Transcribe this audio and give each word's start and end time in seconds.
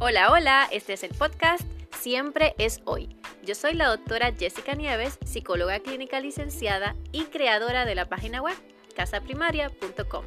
Hola, 0.00 0.32
hola, 0.32 0.68
este 0.72 0.94
es 0.94 1.04
el 1.04 1.14
podcast 1.14 1.62
Siempre 1.92 2.54
es 2.58 2.82
hoy. 2.84 3.16
Yo 3.44 3.54
soy 3.54 3.74
la 3.74 3.86
doctora 3.86 4.32
Jessica 4.36 4.74
Nieves, 4.74 5.18
psicóloga 5.24 5.78
clínica 5.78 6.18
licenciada 6.18 6.96
y 7.12 7.24
creadora 7.26 7.84
de 7.84 7.94
la 7.94 8.08
página 8.08 8.42
web 8.42 8.56
casaprimaria.com. 8.96 10.24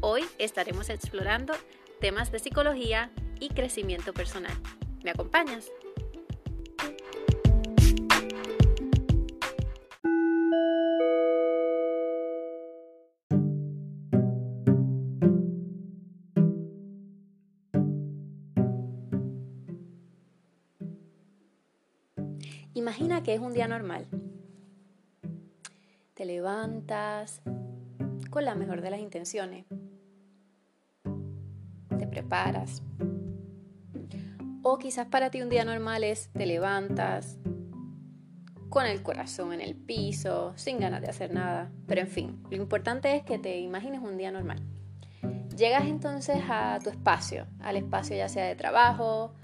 Hoy 0.00 0.24
estaremos 0.38 0.88
explorando 0.88 1.52
temas 2.00 2.30
de 2.30 2.38
psicología 2.38 3.10
y 3.40 3.48
crecimiento 3.48 4.14
personal. 4.14 4.56
¿Me 5.02 5.10
acompañas? 5.10 5.70
Que 23.24 23.34
es 23.34 23.40
un 23.40 23.52
día 23.52 23.68
normal. 23.68 24.08
Te 26.14 26.24
levantas 26.24 27.40
con 28.30 28.44
la 28.44 28.56
mejor 28.56 28.80
de 28.80 28.90
las 28.90 28.98
intenciones. 28.98 29.66
Te 31.98 32.06
preparas. 32.08 32.82
O 34.62 34.78
quizás 34.78 35.06
para 35.06 35.30
ti 35.30 35.40
un 35.40 35.50
día 35.50 35.64
normal 35.64 36.02
es 36.02 36.30
te 36.32 36.46
levantas 36.46 37.38
con 38.68 38.86
el 38.86 39.02
corazón 39.02 39.52
en 39.52 39.60
el 39.60 39.76
piso, 39.76 40.52
sin 40.56 40.80
ganas 40.80 41.02
de 41.02 41.08
hacer 41.08 41.32
nada. 41.32 41.70
Pero 41.86 42.00
en 42.00 42.08
fin, 42.08 42.42
lo 42.50 42.56
importante 42.56 43.14
es 43.14 43.22
que 43.22 43.38
te 43.38 43.60
imagines 43.60 44.00
un 44.00 44.16
día 44.16 44.32
normal. 44.32 44.60
Llegas 45.56 45.84
entonces 45.84 46.42
a 46.48 46.78
tu 46.82 46.90
espacio, 46.90 47.46
al 47.60 47.76
espacio 47.76 48.16
ya 48.16 48.28
sea 48.28 48.46
de 48.46 48.56
trabajo, 48.56 49.34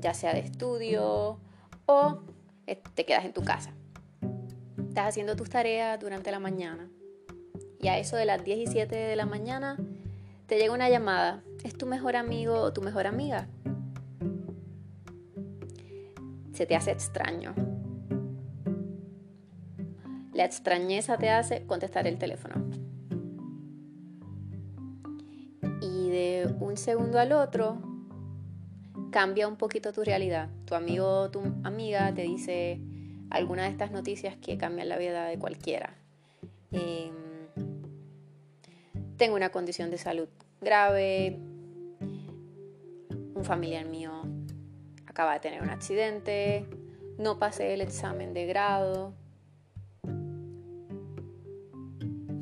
ya 0.00 0.12
sea 0.12 0.34
de 0.34 0.40
estudio 0.40 1.38
o 1.86 2.22
te 2.66 3.04
quedas 3.04 3.24
en 3.24 3.32
tu 3.32 3.42
casa. 3.42 3.72
Estás 4.88 5.08
haciendo 5.08 5.36
tus 5.36 5.48
tareas 5.48 5.98
durante 5.98 6.30
la 6.30 6.38
mañana 6.38 6.88
y 7.80 7.88
a 7.88 7.98
eso 7.98 8.16
de 8.16 8.24
las 8.24 8.44
10 8.44 8.58
y 8.58 8.66
7 8.66 8.94
de 8.94 9.16
la 9.16 9.26
mañana 9.26 9.76
te 10.46 10.58
llega 10.58 10.72
una 10.72 10.88
llamada. 10.88 11.42
¿Es 11.64 11.76
tu 11.76 11.86
mejor 11.86 12.16
amigo 12.16 12.54
o 12.54 12.72
tu 12.72 12.82
mejor 12.82 13.06
amiga? 13.06 13.48
Se 16.52 16.66
te 16.66 16.76
hace 16.76 16.92
extraño. 16.92 17.54
La 20.32 20.44
extrañeza 20.44 21.18
te 21.18 21.30
hace 21.30 21.66
contestar 21.66 22.06
el 22.06 22.18
teléfono. 22.18 22.54
Y 25.80 26.10
de 26.10 26.54
un 26.60 26.76
segundo 26.76 27.18
al 27.18 27.32
otro 27.32 27.91
cambia 29.12 29.46
un 29.46 29.56
poquito 29.56 29.92
tu 29.92 30.02
realidad. 30.02 30.48
Tu 30.64 30.74
amigo 30.74 31.30
tu 31.30 31.40
amiga 31.62 32.12
te 32.12 32.22
dice 32.22 32.80
alguna 33.30 33.64
de 33.64 33.68
estas 33.68 33.92
noticias 33.92 34.36
que 34.36 34.58
cambian 34.58 34.88
la 34.88 34.98
vida 34.98 35.26
de 35.26 35.38
cualquiera. 35.38 35.94
Em, 36.72 37.12
tengo 39.16 39.36
una 39.36 39.50
condición 39.50 39.90
de 39.90 39.98
salud 39.98 40.28
grave, 40.60 41.38
un 43.34 43.44
familiar 43.44 43.84
mío 43.84 44.22
acaba 45.06 45.34
de 45.34 45.40
tener 45.40 45.62
un 45.62 45.68
accidente, 45.68 46.66
no 47.18 47.38
pasé 47.38 47.74
el 47.74 47.82
examen 47.82 48.32
de 48.32 48.46
grado, 48.46 49.12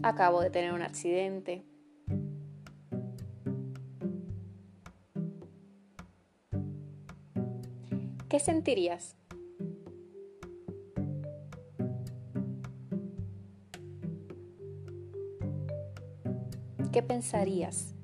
acabo 0.05 0.41
de 0.41 0.51
tener 0.51 0.73
un 0.73 0.83
accidente. 0.83 1.65
¿Qué 8.31 8.39
sentirías? 8.39 9.17
¿Qué 16.93 17.03
pensarías? 17.03 17.97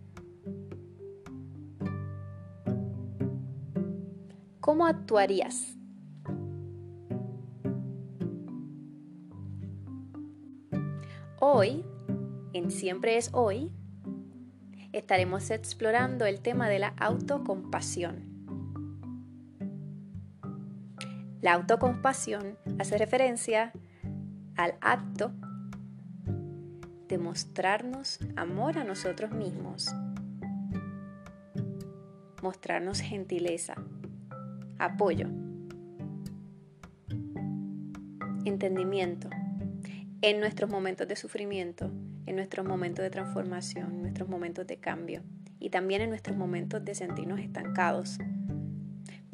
¿Cómo 4.61 4.87
actuarías? 4.87 5.77
Hoy, 11.39 11.85
en 12.53 12.73
Siempre 12.73 13.17
es 13.17 13.31
Hoy, 13.33 13.71
estaremos 14.93 15.51
explorando 15.53 16.27
el 16.27 16.41
tema 16.41 16.69
de 16.69 16.81
la 16.81 16.89
autocompasión. 16.99 18.36
La 21.47 21.53
autocompasión 21.53 22.59
hace 22.81 22.99
referencia 22.99 23.71
al 24.57 24.75
acto 24.81 25.31
de 27.07 27.19
mostrarnos 27.19 28.19
amor 28.35 28.79
a 28.79 28.83
nosotros 28.83 29.31
mismos, 29.31 29.87
mostrarnos 32.43 32.99
gentileza, 32.99 33.77
apoyo, 34.81 35.29
entendimiento 38.45 39.31
en 40.23 40.41
nuestros 40.41 40.69
momentos 40.69 41.07
de 41.07 41.15
sufrimiento, 41.15 41.93
en 42.27 42.35
nuestros 42.35 42.67
momentos 42.67 43.05
de 43.05 43.11
transformación, 43.11 43.93
en 43.93 44.03
nuestros 44.03 44.29
momentos 44.29 44.67
de 44.67 44.79
cambio 44.79 45.23
y 45.61 45.71
también 45.71 46.03
en 46.03 46.11
nuestros 46.11 46.37
momentos 46.37 46.85
de 46.85 46.97
sentirnos 46.97 47.39
estancados 47.39 48.19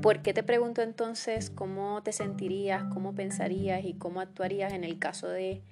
¿Por 0.03 0.21
qué 0.21 0.35
te 0.35 0.43
pregunto 0.43 0.83
entonces 0.83 1.49
cómo 1.49 2.03
te 2.03 2.11
sentirías, 2.11 2.83
cómo 2.93 3.15
pensarías 3.15 3.85
y 3.85 3.95
cómo 3.95 4.21
actuarías 4.21 4.73
en 4.73 4.83
el 4.83 4.99
caso 4.99 5.29
de 5.29 5.63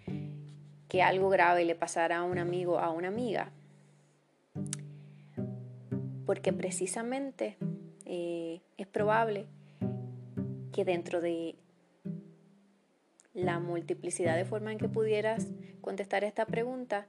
que 0.88 1.02
algo 1.02 1.30
grave 1.30 1.64
le 1.64 1.74
pasara 1.74 2.18
a 2.18 2.22
un 2.22 2.38
amigo 2.38 2.78
a 2.78 2.91
una 2.91 3.08
amiga? 3.08 3.50
Porque 6.26 6.52
precisamente 6.52 7.56
eh, 8.04 8.60
es 8.78 8.86
probable 8.86 9.46
que 10.72 10.84
dentro 10.84 11.20
de 11.20 11.56
la 13.34 13.58
multiplicidad 13.58 14.36
de 14.36 14.44
formas 14.44 14.74
en 14.74 14.78
que 14.78 14.88
pudieras 14.88 15.48
contestar 15.80 16.22
esta 16.22 16.47
pregunta, 16.47 17.08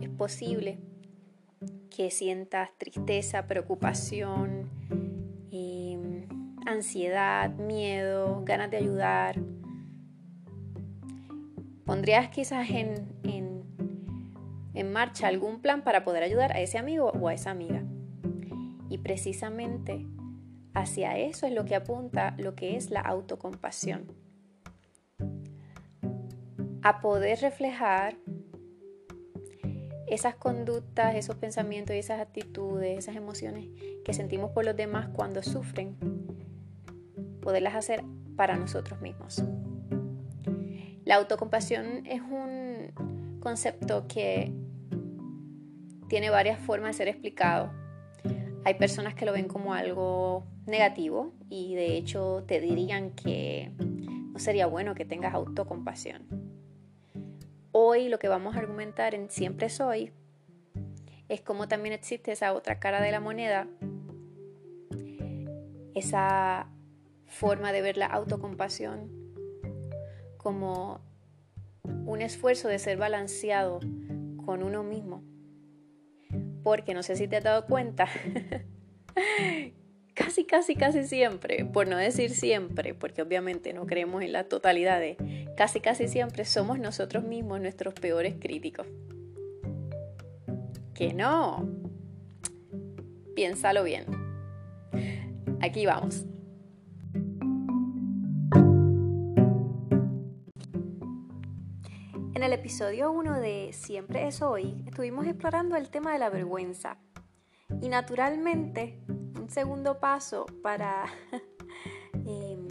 es 0.00 0.08
posible 0.08 0.78
que 1.94 2.10
sientas 2.10 2.70
tristeza, 2.78 3.46
preocupación, 3.46 4.75
em, 5.50 6.26
ansiedad, 6.66 7.50
miedo, 7.56 8.42
ganas 8.44 8.70
de 8.70 8.76
ayudar. 8.76 9.40
¿Pondrías 11.84 12.28
quizás 12.28 12.68
en, 12.70 13.06
en, 13.22 13.62
en 14.74 14.92
marcha 14.92 15.28
algún 15.28 15.60
plan 15.60 15.82
para 15.82 16.04
poder 16.04 16.22
ayudar 16.22 16.52
a 16.52 16.60
ese 16.60 16.78
amigo 16.78 17.12
o 17.20 17.28
a 17.28 17.34
esa 17.34 17.50
amiga? 17.50 17.82
Y 18.88 18.98
precisamente 18.98 20.06
hacia 20.74 21.16
eso 21.16 21.46
es 21.46 21.52
lo 21.52 21.64
que 21.64 21.74
apunta 21.74 22.34
lo 22.38 22.54
que 22.54 22.76
es 22.76 22.90
la 22.90 23.00
autocompasión. 23.00 24.06
A 26.82 27.00
poder 27.00 27.40
reflejar 27.40 28.16
esas 30.06 30.36
conductas, 30.36 31.14
esos 31.14 31.36
pensamientos 31.36 31.96
y 31.96 31.98
esas 31.98 32.20
actitudes, 32.20 32.98
esas 32.98 33.16
emociones 33.16 33.68
que 34.04 34.12
sentimos 34.12 34.50
por 34.52 34.64
los 34.64 34.76
demás 34.76 35.08
cuando 35.12 35.42
sufren, 35.42 35.96
poderlas 37.40 37.74
hacer 37.74 38.04
para 38.36 38.56
nosotros 38.56 39.00
mismos. 39.00 39.42
La 41.04 41.16
autocompasión 41.16 42.06
es 42.06 42.20
un 42.20 43.38
concepto 43.40 44.06
que 44.08 44.52
tiene 46.08 46.30
varias 46.30 46.58
formas 46.60 46.90
de 46.90 46.94
ser 46.94 47.08
explicado. 47.08 47.72
Hay 48.64 48.74
personas 48.74 49.14
que 49.14 49.24
lo 49.24 49.32
ven 49.32 49.46
como 49.46 49.74
algo 49.74 50.46
negativo 50.66 51.32
y 51.48 51.74
de 51.74 51.96
hecho 51.96 52.44
te 52.46 52.60
dirían 52.60 53.10
que 53.12 53.72
no 53.78 54.38
sería 54.38 54.66
bueno 54.66 54.94
que 54.94 55.04
tengas 55.04 55.34
autocompasión 55.34 56.45
Hoy 57.78 58.08
lo 58.08 58.18
que 58.18 58.28
vamos 58.28 58.56
a 58.56 58.60
argumentar 58.60 59.14
en 59.14 59.28
Siempre 59.28 59.68
Soy 59.68 60.10
es 61.28 61.42
cómo 61.42 61.68
también 61.68 61.92
existe 61.92 62.32
esa 62.32 62.54
otra 62.54 62.80
cara 62.80 63.02
de 63.02 63.10
la 63.12 63.20
moneda, 63.20 63.68
esa 65.94 66.70
forma 67.26 67.72
de 67.72 67.82
ver 67.82 67.98
la 67.98 68.06
autocompasión 68.06 69.10
como 70.38 71.02
un 72.06 72.22
esfuerzo 72.22 72.68
de 72.68 72.78
ser 72.78 72.96
balanceado 72.96 73.80
con 74.46 74.62
uno 74.62 74.82
mismo. 74.82 75.22
Porque 76.62 76.94
no 76.94 77.02
sé 77.02 77.14
si 77.14 77.28
te 77.28 77.36
has 77.36 77.44
dado 77.44 77.66
cuenta 77.66 78.08
casi, 80.16 80.44
casi, 80.44 80.74
casi 80.74 81.04
siempre, 81.04 81.66
por 81.66 81.86
no 81.86 81.96
decir 81.98 82.30
siempre, 82.30 82.94
porque 82.94 83.20
obviamente 83.20 83.74
no 83.74 83.86
creemos 83.86 84.22
en 84.22 84.32
la 84.32 84.44
totalidad 84.44 84.98
de 84.98 85.46
casi, 85.56 85.80
casi 85.80 86.08
siempre 86.08 86.46
somos 86.46 86.78
nosotros 86.78 87.22
mismos 87.22 87.60
nuestros 87.60 87.92
peores 87.94 88.34
críticos. 88.40 88.86
Que 90.94 91.12
no. 91.12 91.68
Piénsalo 93.34 93.84
bien. 93.84 94.06
Aquí 95.60 95.84
vamos. 95.84 96.24
En 102.34 102.42
el 102.42 102.52
episodio 102.54 103.12
1 103.12 103.40
de 103.40 103.70
Siempre 103.74 104.26
es 104.26 104.40
hoy, 104.40 104.82
estuvimos 104.86 105.26
explorando 105.26 105.76
el 105.76 105.90
tema 105.90 106.14
de 106.14 106.18
la 106.18 106.30
vergüenza. 106.30 106.96
Y 107.82 107.88
naturalmente, 107.88 108.98
un 109.46 109.50
segundo 109.50 110.00
paso 110.00 110.44
para 110.60 111.04
em, 112.26 112.66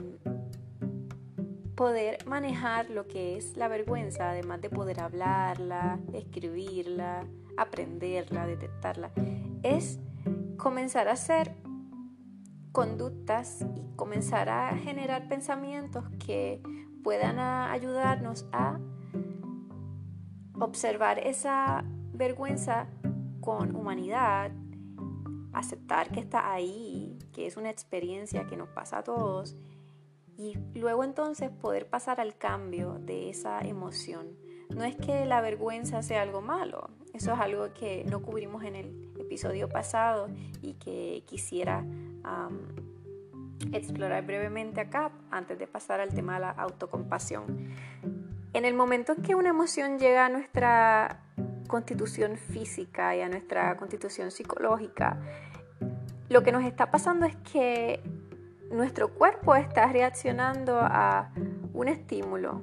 poder 1.73 2.27
manejar 2.27 2.89
lo 2.89 3.07
que 3.07 3.37
es 3.37 3.55
la 3.55 3.69
vergüenza, 3.69 4.31
además 4.31 4.59
de 4.59 4.69
poder 4.69 4.99
hablarla, 4.99 5.99
escribirla, 6.11 7.25
aprenderla, 7.55 8.45
detectarla, 8.45 9.11
es 9.63 9.99
comenzar 10.57 11.07
a 11.07 11.13
hacer 11.13 11.55
conductas 12.73 13.65
y 13.77 13.95
comenzar 13.95 14.49
a 14.49 14.75
generar 14.75 15.29
pensamientos 15.29 16.03
que 16.25 16.61
puedan 17.05 17.39
ayudarnos 17.39 18.49
a 18.51 18.81
observar 20.59 21.19
esa 21.19 21.85
vergüenza 22.11 22.87
con 23.39 23.73
humanidad, 23.77 24.51
aceptar 25.57 26.11
que 26.11 26.19
está 26.19 26.51
ahí, 26.51 27.17
que 27.33 27.47
es 27.47 27.57
una 27.57 27.69
experiencia 27.69 28.45
que 28.47 28.57
nos 28.57 28.69
pasa 28.69 28.99
a 28.99 29.03
todos 29.03 29.55
y 30.37 30.57
luego 30.73 31.03
entonces 31.03 31.49
poder 31.49 31.87
pasar 31.87 32.19
al 32.19 32.37
cambio 32.37 32.99
de 32.99 33.29
esa 33.29 33.61
emoción. 33.61 34.37
No 34.69 34.83
es 34.83 34.95
que 34.95 35.25
la 35.25 35.41
vergüenza 35.41 36.01
sea 36.01 36.21
algo 36.23 36.41
malo, 36.41 36.89
eso 37.13 37.33
es 37.33 37.39
algo 37.39 37.73
que 37.73 38.03
no 38.05 38.21
cubrimos 38.21 38.63
en 38.63 38.75
el 38.75 39.13
episodio 39.19 39.69
pasado 39.69 40.27
y 40.61 40.73
que 40.73 41.23
quisiera 41.25 41.85
explorar 43.71 44.25
brevemente 44.25 44.81
acá 44.81 45.11
antes 45.31 45.57
de 45.57 45.67
pasar 45.67 45.99
al 46.01 46.13
tema 46.13 46.33
de 46.35 46.39
la 46.41 46.49
autocompasión. 46.49 47.69
En 48.53 48.65
el 48.65 48.73
momento 48.73 49.13
en 49.13 49.21
que 49.21 49.35
una 49.35 49.49
emoción 49.49 49.99
llega 49.99 50.25
a 50.25 50.29
nuestra 50.29 51.21
constitución 51.67 52.37
física 52.37 53.15
y 53.15 53.21
a 53.21 53.29
nuestra 53.29 53.75
constitución 53.77 54.31
psicológica, 54.31 55.19
lo 56.29 56.43
que 56.43 56.51
nos 56.51 56.63
está 56.63 56.91
pasando 56.91 57.25
es 57.25 57.35
que 57.51 58.01
nuestro 58.71 59.13
cuerpo 59.13 59.55
está 59.55 59.87
reaccionando 59.87 60.79
a 60.79 61.31
un 61.73 61.87
estímulo, 61.87 62.61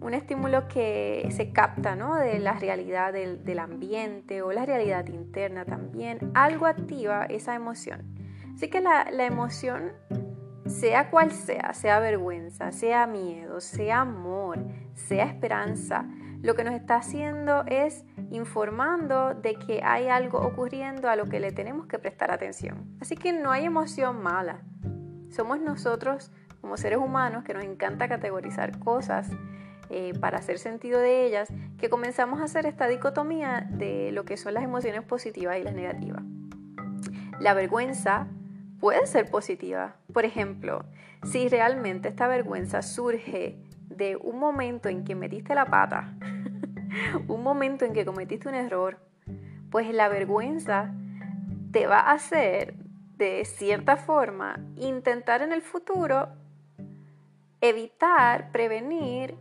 un 0.00 0.14
estímulo 0.14 0.68
que 0.68 1.26
se 1.30 1.52
capta 1.52 1.96
¿no? 1.96 2.16
de 2.16 2.38
la 2.38 2.52
realidad 2.52 3.12
del, 3.12 3.58
ambiente 3.58 4.42
o 4.42 4.52
la 4.52 4.66
realidad 4.66 5.06
interna 5.06 5.64
también, 5.64 6.30
algo 6.34 6.66
activa 6.66 7.24
esa 7.26 7.54
emoción. 7.54 8.14
Así 8.54 8.68
que 8.68 8.80
la 8.80 9.24
emoción, 9.24 9.92
sea 10.66 11.10
cual 11.10 11.30
sea, 11.30 11.72
sea 11.72 11.98
vergüenza, 12.00 12.72
sea 12.72 13.06
miedo, 13.06 13.60
sea 13.60 14.00
amor, 14.00 14.58
sea 14.94 15.24
esperanza, 15.24 16.06
lo 16.42 16.54
que 16.54 16.64
nos 16.64 16.74
está 16.74 16.96
haciendo 16.96 17.64
es 17.66 18.04
informando 18.30 19.34
de 19.34 19.54
que 19.54 19.82
hay 19.82 20.08
algo 20.08 20.38
ocurriendo 20.38 21.08
a 21.08 21.16
lo 21.16 21.26
que 21.26 21.40
le 21.40 21.52
tenemos 21.52 21.86
que 21.86 21.98
prestar 21.98 22.30
atención. 22.30 22.96
Así 23.00 23.16
que 23.16 23.32
no 23.32 23.50
hay 23.50 23.64
emoción 23.64 24.22
mala. 24.22 24.62
Somos 25.30 25.60
nosotros 25.60 26.30
como 26.60 26.76
seres 26.76 26.98
humanos 26.98 27.44
que 27.44 27.54
nos 27.54 27.64
encanta 27.64 28.08
categorizar 28.08 28.78
cosas 28.78 29.30
eh, 29.88 30.12
para 30.20 30.38
hacer 30.38 30.58
sentido 30.58 30.98
de 30.98 31.26
ellas, 31.26 31.48
que 31.78 31.88
comenzamos 31.88 32.40
a 32.40 32.44
hacer 32.44 32.66
esta 32.66 32.88
dicotomía 32.88 33.66
de 33.70 34.10
lo 34.10 34.24
que 34.24 34.36
son 34.36 34.54
las 34.54 34.64
emociones 34.64 35.02
positivas 35.02 35.58
y 35.58 35.62
las 35.62 35.74
negativas. 35.74 36.22
La 37.38 37.54
vergüenza 37.54 38.26
puede 38.80 39.06
ser 39.06 39.30
positiva. 39.30 39.96
Por 40.12 40.24
ejemplo, 40.24 40.84
si 41.22 41.48
realmente 41.48 42.08
esta 42.08 42.26
vergüenza 42.26 42.82
surge 42.82 43.58
de 43.96 44.16
un 44.16 44.38
momento 44.38 44.88
en 44.88 45.04
que 45.04 45.14
metiste 45.14 45.54
la 45.54 45.66
pata, 45.66 46.14
un 47.28 47.42
momento 47.42 47.84
en 47.84 47.92
que 47.92 48.04
cometiste 48.04 48.48
un 48.48 48.54
error, 48.54 48.98
pues 49.70 49.92
la 49.92 50.08
vergüenza 50.08 50.92
te 51.72 51.86
va 51.86 52.00
a 52.00 52.12
hacer, 52.12 52.74
de 53.16 53.44
cierta 53.44 53.96
forma, 53.96 54.58
intentar 54.76 55.42
en 55.42 55.52
el 55.52 55.62
futuro 55.62 56.28
evitar, 57.60 58.52
prevenir 58.52 59.36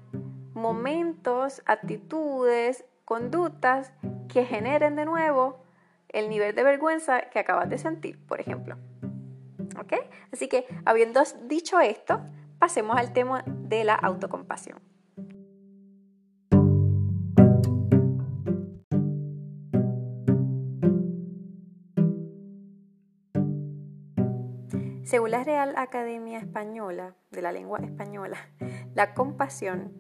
momentos, 0.54 1.62
actitudes, 1.66 2.86
conductas 3.04 3.92
que 4.28 4.46
generen 4.46 4.96
de 4.96 5.06
nuevo 5.06 5.64
el 6.10 6.30
nivel 6.30 6.56
de 6.56 6.64
vergüenza 6.64 7.30
que 7.30 7.40
acabas 7.40 7.70
de 7.70 7.78
sentir, 7.78 8.18
por 8.26 8.40
ejemplo. 8.40 8.78
¿Ok? 9.80 9.94
Así 10.32 10.48
que, 10.48 10.66
habiendo 10.86 11.22
dicho 11.48 11.80
esto, 11.80 12.22
pasemos 12.66 12.98
al 12.98 13.14
tema 13.14 13.44
de 13.46 13.84
la 13.84 13.94
autocompasión. 13.94 14.80
Según 25.04 25.30
la 25.30 25.44
Real 25.44 25.76
Academia 25.78 26.40
Española 26.40 27.14
de 27.30 27.44
la 27.44 27.52
Lengua 27.52 27.82
Española, 27.84 28.38
la 28.96 29.14
compasión 29.14 29.94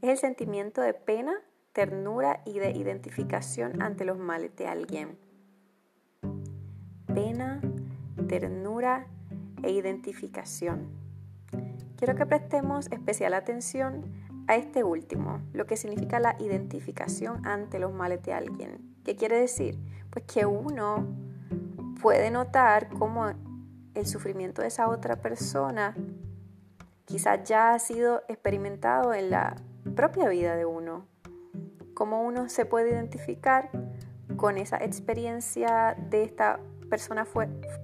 es 0.00 0.10
el 0.10 0.18
sentimiento 0.18 0.80
de 0.80 0.94
pena, 0.94 1.34
ternura 1.72 2.42
y 2.46 2.60
de 2.60 2.70
identificación 2.70 3.82
ante 3.82 4.04
los 4.04 4.16
males 4.16 4.54
de 4.54 4.68
alguien. 4.68 5.18
Pena, 7.12 7.60
ternura 8.28 9.08
e 9.64 9.72
identificación. 9.72 11.01
Quiero 12.02 12.16
que 12.16 12.26
prestemos 12.26 12.90
especial 12.90 13.32
atención 13.32 14.02
a 14.48 14.56
este 14.56 14.82
último, 14.82 15.40
lo 15.52 15.66
que 15.66 15.76
significa 15.76 16.18
la 16.18 16.34
identificación 16.40 17.46
ante 17.46 17.78
los 17.78 17.92
males 17.92 18.24
de 18.24 18.32
alguien. 18.32 18.96
¿Qué 19.04 19.14
quiere 19.14 19.38
decir? 19.38 19.78
Pues 20.10 20.24
que 20.24 20.44
uno 20.44 21.06
puede 22.02 22.32
notar 22.32 22.88
cómo 22.88 23.30
el 23.94 24.04
sufrimiento 24.04 24.62
de 24.62 24.66
esa 24.66 24.88
otra 24.88 25.20
persona 25.20 25.94
quizás 27.04 27.48
ya 27.48 27.72
ha 27.72 27.78
sido 27.78 28.24
experimentado 28.26 29.14
en 29.14 29.30
la 29.30 29.54
propia 29.94 30.28
vida 30.28 30.56
de 30.56 30.64
uno. 30.64 31.06
Cómo 31.94 32.22
uno 32.22 32.48
se 32.48 32.66
puede 32.66 32.90
identificar 32.90 33.70
con 34.36 34.58
esa 34.58 34.78
experiencia 34.78 35.96
de 36.10 36.24
esta 36.24 36.58
persona 36.92 37.26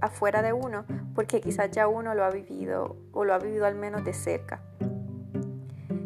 afuera 0.03 0.43
de 0.43 0.53
uno, 0.53 0.85
porque 1.15 1.41
quizás 1.41 1.71
ya 1.71 1.89
uno 1.89 2.15
lo 2.15 2.25
ha 2.25 2.31
vivido 2.31 2.99
o 3.13 3.25
lo 3.25 3.33
ha 3.33 3.39
vivido 3.39 3.65
al 3.65 3.75
menos 3.75 4.05
de 4.05 4.13
cerca. 4.13 4.61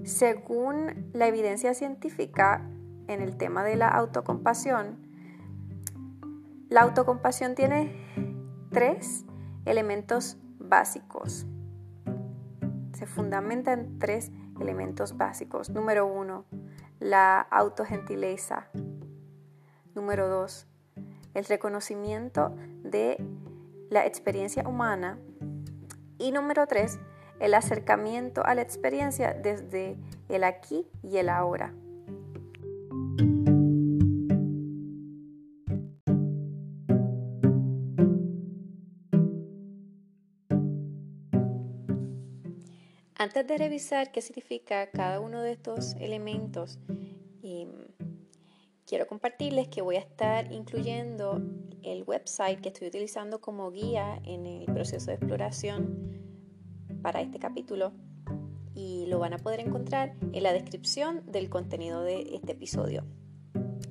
Según 0.05 1.11
la 1.13 1.27
evidencia 1.27 1.75
científica 1.75 2.65
en 3.09 3.21
el 3.21 3.37
tema 3.37 3.65
de 3.65 3.75
la 3.75 3.89
autocompasión, 3.89 5.05
la 6.69 6.83
autocompasión 6.83 7.57
tiene 7.57 7.93
tres 8.71 9.25
elementos 9.65 10.39
básicos. 10.61 11.45
Se 12.93 13.07
fundamenta 13.07 13.73
en 13.73 13.99
tres 13.99 14.31
elementos 14.61 15.17
básicos. 15.17 15.71
Número 15.71 16.07
uno, 16.07 16.45
la 17.01 17.41
autogentileza. 17.41 18.69
Número 19.93 20.29
dos, 20.29 20.69
el 21.35 21.45
reconocimiento 21.47 22.55
de 22.93 23.17
la 23.91 24.07
experiencia 24.07 24.69
humana. 24.69 25.19
Y 26.19 26.31
número 26.31 26.69
tres, 26.69 27.01
el 27.41 27.55
acercamiento 27.55 28.47
a 28.47 28.55
la 28.55 28.63
experiencia 28.63 29.35
desde 29.35 29.97
el 30.29 30.45
aquí 30.45 30.87
y 31.03 31.17
el 31.17 31.29
ahora. 31.29 31.75
Antes 43.17 43.47
de 43.47 43.57
revisar 43.57 44.11
qué 44.11 44.21
significa 44.21 44.91
cada 44.91 45.21
uno 45.21 45.43
de 45.43 45.53
estos 45.53 45.95
elementos, 46.01 46.81
em, 47.45 47.71
quiero 48.85 49.07
compartirles 49.07 49.69
que 49.69 49.81
voy 49.81 49.95
a 49.95 50.01
estar 50.01 50.51
incluyendo 50.51 51.41
el 51.83 52.05
website 52.05 52.61
que 52.61 52.69
estoy 52.69 52.89
utilizando 52.89 53.41
como 53.41 53.71
guía 53.71 54.21
en 54.25 54.47
el 54.47 54.67
proceso 54.67 55.07
de 55.11 55.17
exploración 55.17 56.21
para 57.03 57.21
este 57.21 57.39
capítulo 57.39 57.93
y 58.75 59.07
lo 59.07 59.19
van 59.19 59.35
a 59.35 59.39
poder 59.39 59.61
encontrar 59.61 60.15
en 60.33 60.43
la 60.43 60.53
descripción 60.53 61.23
del 61.27 61.51
contenido 61.51 62.03
de 62.03 62.35
este 62.35 62.53
episodio. 62.53 63.05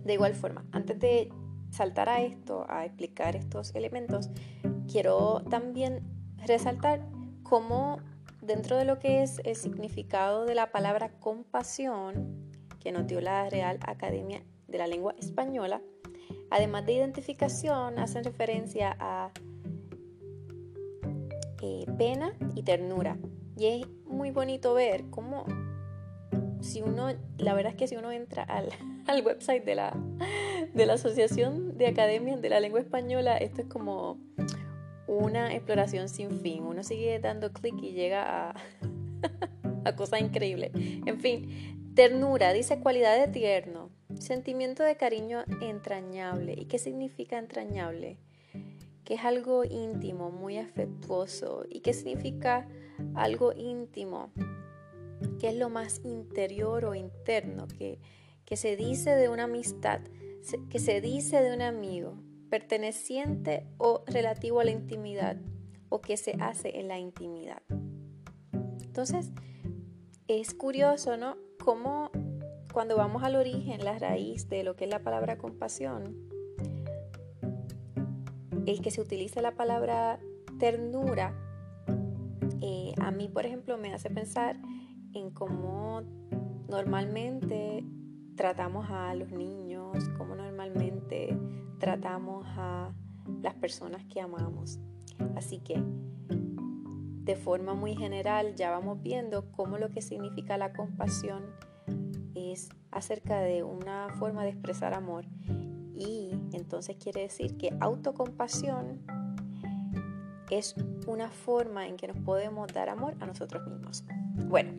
De 0.04 0.14
igual 0.14 0.34
forma, 0.34 0.66
antes 0.72 1.00
de 1.00 1.30
saltar 1.70 2.10
a 2.10 2.22
esto, 2.22 2.66
a 2.70 2.86
explicar 2.86 3.36
estos 3.36 3.74
elementos, 3.76 4.30
quiero 4.92 5.44
también 5.50 6.04
resaltar 6.46 7.08
cómo 7.44 8.00
dentro 8.42 8.78
de 8.78 8.86
lo 8.86 9.00
que 9.00 9.22
es 9.22 9.40
el 9.46 9.56
significado 9.56 10.46
de 10.46 10.56
la 10.56 10.72
palabra 10.72 11.12
compasión, 11.20 12.50
que 12.80 12.92
nos 12.92 13.10
la 13.12 13.50
Real 13.50 13.78
Academia 13.82 14.44
de 14.68 14.78
la 14.80 14.88
Lengua 14.88 15.14
Española, 15.18 15.82
Además 16.52 16.86
de 16.86 16.94
identificación, 16.94 17.98
hacen 17.98 18.26
referencia 18.26 18.96
a 19.00 19.32
eh, 21.62 21.86
pena 21.98 22.34
y 22.56 22.64
ternura. 22.64 23.18
Y 23.58 23.68
es 23.68 23.88
muy 24.06 24.32
bonito 24.32 24.74
ver 24.74 25.06
cómo, 25.10 25.46
si 26.60 26.82
uno, 26.82 27.08
la 27.38 27.54
verdad 27.54 27.72
es 27.72 27.78
que 27.78 27.88
si 27.88 27.96
uno 27.96 28.12
entra 28.12 28.44
al, 28.44 28.70
al 29.08 29.26
website 29.26 29.64
de 29.64 29.76
la, 29.76 29.96
de 30.74 30.86
la 30.86 30.94
Asociación 30.94 31.78
de 31.78 31.88
Academias 31.88 32.42
de 32.42 32.50
la 32.50 32.60
Lengua 32.60 32.82
Española, 32.82 33.38
esto 33.38 33.62
es 33.62 33.68
como 33.68 34.20
una 35.08 35.54
exploración 35.54 36.10
sin 36.10 36.42
fin. 36.42 36.64
Uno 36.64 36.84
sigue 36.84 37.18
dando 37.20 37.54
clic 37.54 37.76
y 37.82 37.92
llega 37.92 38.50
a, 38.50 38.56
a 39.86 39.96
cosas 39.96 40.20
increíbles. 40.20 40.72
En 41.06 41.20
fin, 41.20 41.94
ternura, 41.96 42.52
dice 42.52 42.80
cualidad 42.80 43.18
de 43.18 43.32
tierno, 43.32 43.91
Sentimiento 44.22 44.84
de 44.84 44.98
cariño 44.98 45.44
entrañable. 45.62 46.54
¿Y 46.56 46.66
qué 46.66 46.78
significa 46.78 47.40
entrañable? 47.40 48.20
Que 49.04 49.16
es 49.16 49.26
algo 49.26 49.64
íntimo, 49.64 50.30
muy 50.30 50.60
afectuoso. 50.60 51.66
¿Y 51.68 51.80
qué 51.80 51.92
significa 51.92 52.68
algo 53.16 53.52
íntimo? 53.52 54.32
Que 55.40 55.48
es 55.48 55.56
lo 55.56 55.70
más 55.70 56.02
interior 56.04 56.86
o 56.86 56.94
interno, 56.94 57.68
que, 57.68 58.00
que 58.46 58.58
se 58.58 58.76
dice 58.76 59.10
de 59.16 59.28
una 59.28 59.46
amistad, 59.46 60.02
que 60.70 60.78
se 60.78 61.02
dice 61.02 61.42
de 61.42 61.56
un 61.56 61.64
amigo, 61.64 62.14
perteneciente 62.52 63.66
o 63.80 64.04
relativo 64.06 64.60
a 64.60 64.66
la 64.66 64.72
intimidad, 64.72 65.38
o 65.90 66.00
que 66.00 66.16
se 66.16 66.34
hace 66.40 66.80
en 66.80 66.90
la 66.90 67.00
intimidad. 67.00 67.64
Entonces, 68.84 69.32
es 70.28 70.54
curioso, 70.54 71.18
¿no? 71.18 71.38
Cómo 71.58 72.12
cuando 72.72 72.96
vamos 72.96 73.24
al 73.24 73.36
origen, 73.36 73.84
la 73.84 74.00
raíz 74.00 74.48
de 74.50 74.64
lo 74.64 74.76
que 74.76 74.86
es 74.86 74.90
la 74.90 75.00
palabra 75.00 75.38
compasión, 75.38 76.16
el 78.66 78.82
que 78.82 78.92
se 78.92 79.02
utiliza 79.02 79.42
la 79.42 79.56
palabra 79.56 80.20
ternura, 80.60 81.36
eh, 82.62 82.94
a 83.00 83.12
mí, 83.12 83.28
por 83.28 83.46
ejemplo, 83.46 83.78
me 83.78 83.94
hace 83.94 84.10
pensar 84.10 84.58
en 85.14 85.32
cómo 85.32 86.04
normalmente 86.70 87.84
tratamos 88.36 88.90
a 88.90 89.14
los 89.16 89.32
niños, 89.32 89.98
cómo 90.18 90.36
normalmente 90.36 91.38
tratamos 91.80 92.46
a 92.58 92.94
las 93.42 93.56
personas 93.56 94.06
que 94.06 94.22
amamos. 94.22 94.80
Así 95.36 95.60
que, 95.60 95.82
de 97.24 97.36
forma 97.36 97.74
muy 97.74 97.96
general, 97.96 98.56
ya 98.56 98.72
vamos 98.72 99.02
viendo 99.02 99.52
cómo 99.52 99.78
lo 99.78 99.90
que 99.90 100.02
significa 100.02 100.58
la 100.58 100.74
compasión 100.74 101.44
es 102.50 102.70
acerca 102.92 103.40
de 103.42 103.64
una 103.64 104.10
forma 104.18 104.44
de 104.44 104.50
expresar 104.50 104.94
amor 104.94 105.26
y 105.96 106.32
entonces 106.54 106.98
quiere 106.98 107.22
decir 107.22 107.58
que 107.58 107.76
autocompasión 107.80 109.02
es 110.50 110.76
una 111.08 111.30
forma 111.30 111.88
en 111.88 111.96
que 111.96 112.08
nos 112.08 112.18
podemos 112.18 112.68
dar 112.74 112.90
amor 112.90 113.16
a 113.20 113.26
nosotros 113.26 113.66
mismos. 113.68 114.04
Bueno, 114.48 114.72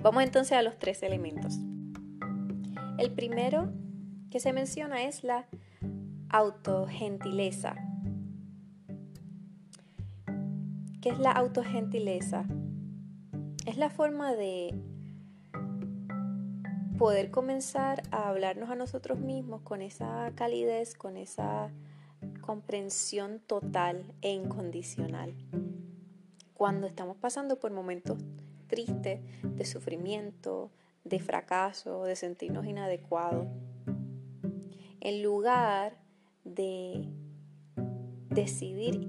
vamos 0.00 0.24
entonces 0.24 0.52
a 0.52 0.62
los 0.62 0.78
tres 0.78 1.02
elementos. 1.02 1.58
El 2.98 3.12
primero 3.12 3.72
que 4.30 4.40
se 4.40 4.52
menciona 4.52 5.04
es 5.04 5.22
la 5.22 5.46
autogentileza. 6.30 7.74
¿Qué 11.00 11.10
es 11.10 11.18
la 11.18 11.32
autogentileza? 11.32 12.44
Es 13.66 13.76
la 13.76 13.90
forma 13.90 14.32
de 14.32 14.74
poder 17.00 17.30
comenzar 17.30 18.02
a 18.10 18.28
hablarnos 18.28 18.68
a 18.68 18.74
nosotros 18.74 19.18
mismos 19.18 19.62
con 19.62 19.80
esa 19.80 20.30
calidez, 20.34 20.94
con 20.94 21.16
esa 21.16 21.70
comprensión 22.42 23.40
total 23.40 24.04
e 24.20 24.32
incondicional. 24.34 25.32
Cuando 26.52 26.86
estamos 26.86 27.16
pasando 27.16 27.58
por 27.58 27.72
momentos 27.72 28.18
tristes, 28.66 29.22
de 29.42 29.64
sufrimiento, 29.64 30.70
de 31.04 31.20
fracaso, 31.20 32.04
de 32.04 32.16
sentirnos 32.16 32.66
inadecuados, 32.66 33.48
en 35.00 35.22
lugar 35.22 35.96
de 36.44 37.08
decidir 38.28 39.08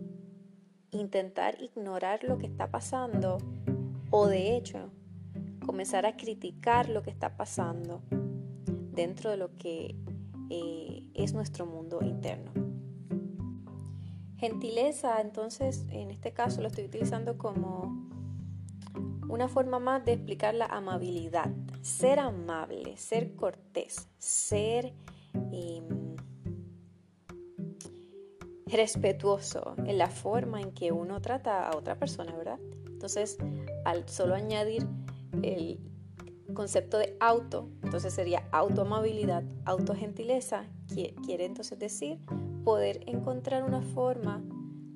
intentar 0.91 1.61
ignorar 1.61 2.23
lo 2.23 2.37
que 2.37 2.47
está 2.47 2.71
pasando 2.71 3.37
o 4.11 4.27
de 4.27 4.55
hecho 4.55 4.91
comenzar 5.65 6.05
a 6.05 6.17
criticar 6.17 6.89
lo 6.89 7.01
que 7.03 7.09
está 7.09 7.37
pasando 7.37 8.01
dentro 8.91 9.29
de 9.29 9.37
lo 9.37 9.55
que 9.55 9.95
eh, 10.49 11.07
es 11.13 11.33
nuestro 11.33 11.65
mundo 11.65 11.99
interno. 12.01 12.51
Gentileza, 14.37 15.21
entonces, 15.21 15.85
en 15.89 16.11
este 16.11 16.33
caso 16.33 16.61
lo 16.61 16.67
estoy 16.67 16.85
utilizando 16.85 17.37
como 17.37 18.09
una 19.29 19.47
forma 19.47 19.79
más 19.79 20.03
de 20.03 20.13
explicar 20.13 20.55
la 20.55 20.65
amabilidad. 20.65 21.51
Ser 21.81 22.19
amable, 22.19 22.97
ser 22.97 23.35
cortés, 23.35 24.07
ser 24.17 24.93
em, 25.51 26.15
respetuoso 28.65 29.75
en 29.85 29.97
la 29.97 30.09
forma 30.09 30.59
en 30.59 30.71
que 30.71 30.91
uno 30.91 31.21
trata 31.21 31.69
a 31.69 31.77
otra 31.77 31.97
persona, 31.97 32.35
¿verdad? 32.35 32.59
Entonces, 32.87 33.37
al 33.85 34.07
solo 34.09 34.35
añadir 34.35 34.87
el 35.41 35.79
concepto 36.53 36.97
de 36.97 37.15
auto, 37.19 37.69
entonces 37.83 38.13
sería 38.13 38.47
autoamabilidad, 38.51 39.43
autogentileza, 39.65 40.65
quiere 41.25 41.45
entonces 41.45 41.79
decir 41.79 42.19
poder 42.63 43.03
encontrar 43.07 43.63
una 43.63 43.81
forma 43.81 44.43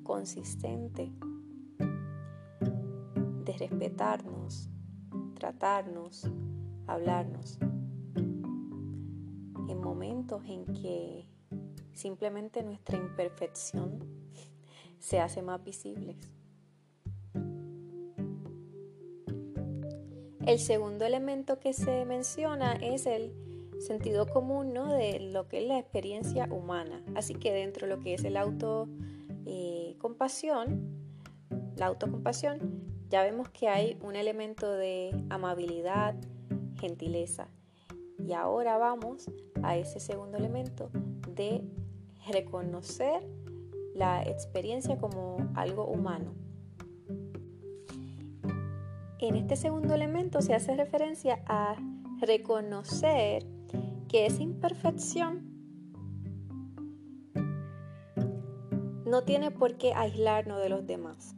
consistente 0.02 1.10
de 3.44 3.52
respetarnos, 3.58 4.68
tratarnos, 5.34 6.30
hablarnos 6.86 7.58
en 9.68 9.80
momentos 9.80 10.42
en 10.46 10.64
que 10.66 11.26
simplemente 11.92 12.62
nuestra 12.62 12.98
imperfección 12.98 13.98
se 14.98 15.20
hace 15.20 15.42
más 15.42 15.62
visible. 15.64 16.16
El 20.46 20.58
segundo 20.60 21.04
elemento 21.04 21.58
que 21.58 21.72
se 21.72 22.04
menciona 22.04 22.74
es 22.74 23.06
el 23.06 23.32
sentido 23.80 24.28
común 24.28 24.74
de 24.74 25.18
lo 25.18 25.48
que 25.48 25.58
es 25.58 25.66
la 25.66 25.80
experiencia 25.80 26.46
humana. 26.52 27.02
Así 27.16 27.34
que 27.34 27.52
dentro 27.52 27.88
de 27.88 27.96
lo 27.96 28.00
que 28.00 28.14
es 28.14 28.22
el 28.22 28.36
autocompasión, 28.36 30.70
eh, 30.70 30.76
la 31.76 31.86
autocompasión, 31.86 32.80
ya 33.08 33.24
vemos 33.24 33.48
que 33.48 33.68
hay 33.68 33.98
un 34.02 34.14
elemento 34.14 34.70
de 34.70 35.20
amabilidad, 35.30 36.14
gentileza. 36.78 37.48
Y 38.16 38.32
ahora 38.32 38.78
vamos 38.78 39.28
a 39.64 39.76
ese 39.76 39.98
segundo 39.98 40.38
elemento 40.38 40.90
de 41.34 41.64
reconocer 42.30 43.26
la 43.94 44.22
experiencia 44.22 44.96
como 44.96 45.38
algo 45.56 45.86
humano. 45.86 46.45
En 49.18 49.34
este 49.34 49.56
segundo 49.56 49.94
elemento 49.94 50.42
se 50.42 50.54
hace 50.54 50.76
referencia 50.76 51.42
a 51.46 51.74
reconocer 52.20 53.46
que 54.08 54.26
esa 54.26 54.42
imperfección 54.42 55.56
no 59.06 59.22
tiene 59.22 59.50
por 59.50 59.78
qué 59.78 59.94
aislarnos 59.94 60.60
de 60.60 60.68
los 60.68 60.86
demás. 60.86 61.34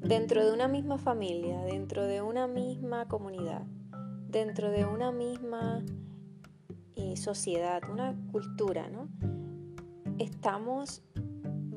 Dentro 0.00 0.44
de 0.44 0.52
una 0.52 0.68
misma 0.68 0.98
familia, 0.98 1.62
dentro 1.62 2.06
de 2.06 2.20
una 2.20 2.46
misma 2.46 3.08
comunidad, 3.08 3.62
dentro 4.28 4.70
de 4.70 4.84
una 4.84 5.12
misma 5.12 5.82
eh, 6.96 7.16
sociedad, 7.16 7.80
una 7.90 8.14
cultura, 8.32 8.90
¿no? 8.90 9.08
Estamos 10.18 11.02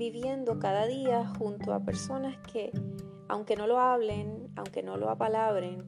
viviendo 0.02 0.60
cada 0.60 0.88
día 0.88 1.26
junto 1.38 1.74
a 1.74 1.86
personas 1.86 2.36
que 2.52 2.72
aunque 3.32 3.56
no 3.56 3.66
lo 3.66 3.80
hablen, 3.80 4.50
aunque 4.58 4.84
no 4.84 4.98
lo 4.98 5.10
apalabren, 5.10 5.86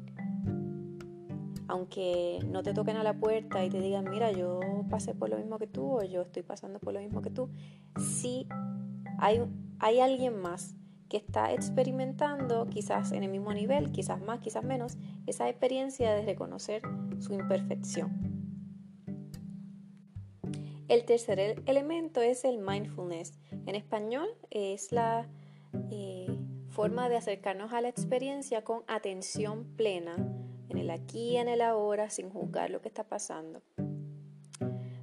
aunque 1.68 2.40
no 2.48 2.64
te 2.64 2.74
toquen 2.74 2.96
a 2.96 3.04
la 3.04 3.20
puerta 3.20 3.66
y 3.66 3.70
te 3.70 3.82
digan, 3.82 4.10
mira, 4.10 4.32
yo 4.32 4.62
pasé 4.90 5.14
por 5.14 5.28
lo 5.30 5.36
mismo 5.36 5.60
que 5.60 5.68
tú 5.68 6.00
o 6.00 6.04
yo 6.04 6.22
estoy 6.22 6.44
pasando 6.44 6.80
por 6.80 6.94
lo 6.94 7.02
mismo 7.02 7.22
que 7.22 7.32
tú, 7.32 7.50
sí 7.98 8.48
hay, 9.20 9.42
hay 9.80 10.00
alguien 10.00 10.42
más 10.42 10.76
que 11.10 11.18
está 11.18 11.52
experimentando, 11.52 12.66
quizás 12.68 13.12
en 13.12 13.24
el 13.24 13.30
mismo 13.30 13.54
nivel, 13.54 13.92
quizás 13.92 14.22
más, 14.22 14.40
quizás 14.40 14.64
menos, 14.64 14.98
esa 15.28 15.50
experiencia 15.50 16.14
de 16.14 16.24
reconocer 16.24 16.82
su 17.20 17.34
imperfección. 17.34 18.42
El 20.88 21.04
tercer 21.04 21.62
elemento 21.66 22.22
es 22.22 22.46
el 22.46 22.60
mindfulness. 22.60 23.34
En 23.66 23.76
español 23.76 24.30
es 24.50 24.94
la 24.94 25.28
eh, 25.90 26.13
forma 26.74 27.08
de 27.08 27.18
acercarnos 27.18 27.72
a 27.72 27.82
la 27.82 27.90
experiencia 27.90 28.64
con 28.64 28.84
atención 28.88 29.64
plena, 29.78 30.16
en 30.70 30.78
el 30.80 30.90
aquí 30.90 31.34
y 31.34 31.38
en 31.38 31.48
el 31.48 31.62
ahora, 31.62 32.10
sin 32.10 32.32
juzgar 32.32 32.72
lo 32.72 32.82
que 32.82 32.88
está 32.88 33.04
pasando. 33.04 33.62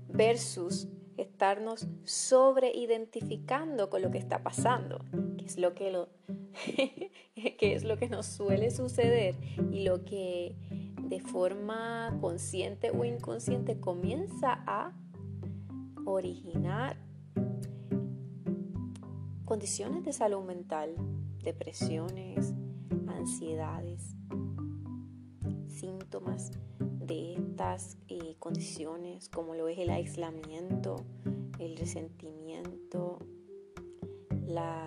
versus 0.08 0.88
estarnos 1.16 1.86
sobreidentificando 2.04 3.88
con 3.88 4.02
lo 4.02 4.10
que 4.10 4.18
está 4.18 4.42
pasando, 4.42 4.98
que 5.38 5.44
es 5.46 5.56
lo 5.58 5.74
que, 5.74 5.92
lo, 5.92 6.08
que 7.58 7.74
es 7.74 7.84
lo 7.84 7.96
que 7.96 8.08
nos 8.08 8.26
suele 8.26 8.70
suceder 8.70 9.36
y 9.70 9.84
lo 9.84 10.04
que 10.04 10.56
de 11.02 11.20
forma 11.20 12.18
consciente 12.20 12.90
o 12.90 13.04
inconsciente 13.04 13.78
comienza 13.78 14.62
a 14.66 14.92
originar 16.04 16.98
condiciones 19.44 20.04
de 20.04 20.12
salud 20.12 20.44
mental, 20.44 20.96
depresiones, 21.42 22.54
ansiedades, 23.08 24.14
síntomas 25.68 26.52
de 26.78 27.34
estas 27.34 27.98
eh, 28.08 28.36
condiciones 28.38 29.28
como 29.28 29.54
lo 29.54 29.68
es 29.68 29.78
el 29.78 29.90
aislamiento, 29.90 30.96
el 31.58 31.76
resentimiento, 31.76 33.18
la 34.46 34.84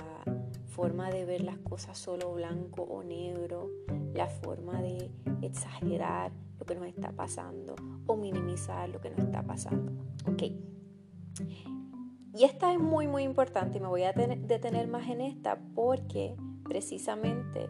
forma 0.67 1.11
de 1.11 1.25
ver 1.25 1.43
las 1.43 1.57
cosas 1.59 1.97
solo 1.97 2.33
blanco 2.33 2.83
o 2.83 3.03
negro, 3.03 3.69
la 4.13 4.27
forma 4.27 4.81
de 4.81 5.11
exagerar 5.41 6.31
lo 6.59 6.65
que 6.65 6.75
nos 6.75 6.87
está 6.87 7.11
pasando 7.11 7.75
o 8.07 8.15
minimizar 8.15 8.89
lo 8.89 8.99
que 8.99 9.09
nos 9.09 9.19
está 9.19 9.43
pasando. 9.43 9.91
Ok. 10.25 10.43
Y 12.33 12.45
esta 12.45 12.73
es 12.73 12.79
muy, 12.79 13.07
muy 13.07 13.23
importante 13.23 13.77
y 13.77 13.81
me 13.81 13.87
voy 13.87 14.03
a 14.03 14.11
detener 14.11 14.87
más 14.87 15.07
en 15.07 15.21
esta 15.21 15.59
porque 15.75 16.35
precisamente 16.67 17.69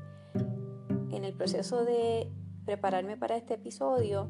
en 1.12 1.26
el 1.26 1.34
proceso 1.34 1.84
de 1.84 2.32
prepararme 2.66 3.18
para 3.18 3.36
este 3.36 3.56
episodio, 3.56 4.30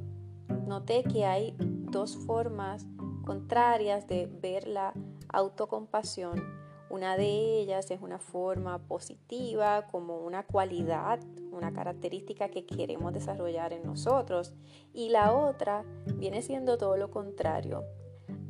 noté 0.66 1.04
que 1.04 1.26
hay 1.26 1.56
dos 1.60 2.18
formas 2.18 2.86
contrarias 3.26 4.08
de 4.08 4.26
ver 4.26 4.68
la 4.68 4.94
autocompasión. 5.30 6.42
Una 6.90 7.16
de 7.16 7.60
ellas 7.60 7.90
es 7.92 8.02
una 8.02 8.20
forma 8.20 8.80
positiva, 8.88 9.88
como 9.88 10.18
una 10.20 10.44
cualidad, 10.46 11.20
una 11.52 11.74
característica 11.74 12.50
que 12.50 12.66
queremos 12.66 13.14
desarrollar 13.14 13.74
en 13.74 13.84
nosotros. 13.84 14.54
Y 14.94 15.10
la 15.10 15.34
otra 15.34 15.86
viene 16.16 16.42
siendo 16.42 16.78
todo 16.78 16.98
lo 16.98 17.10
contrario. 17.10 17.84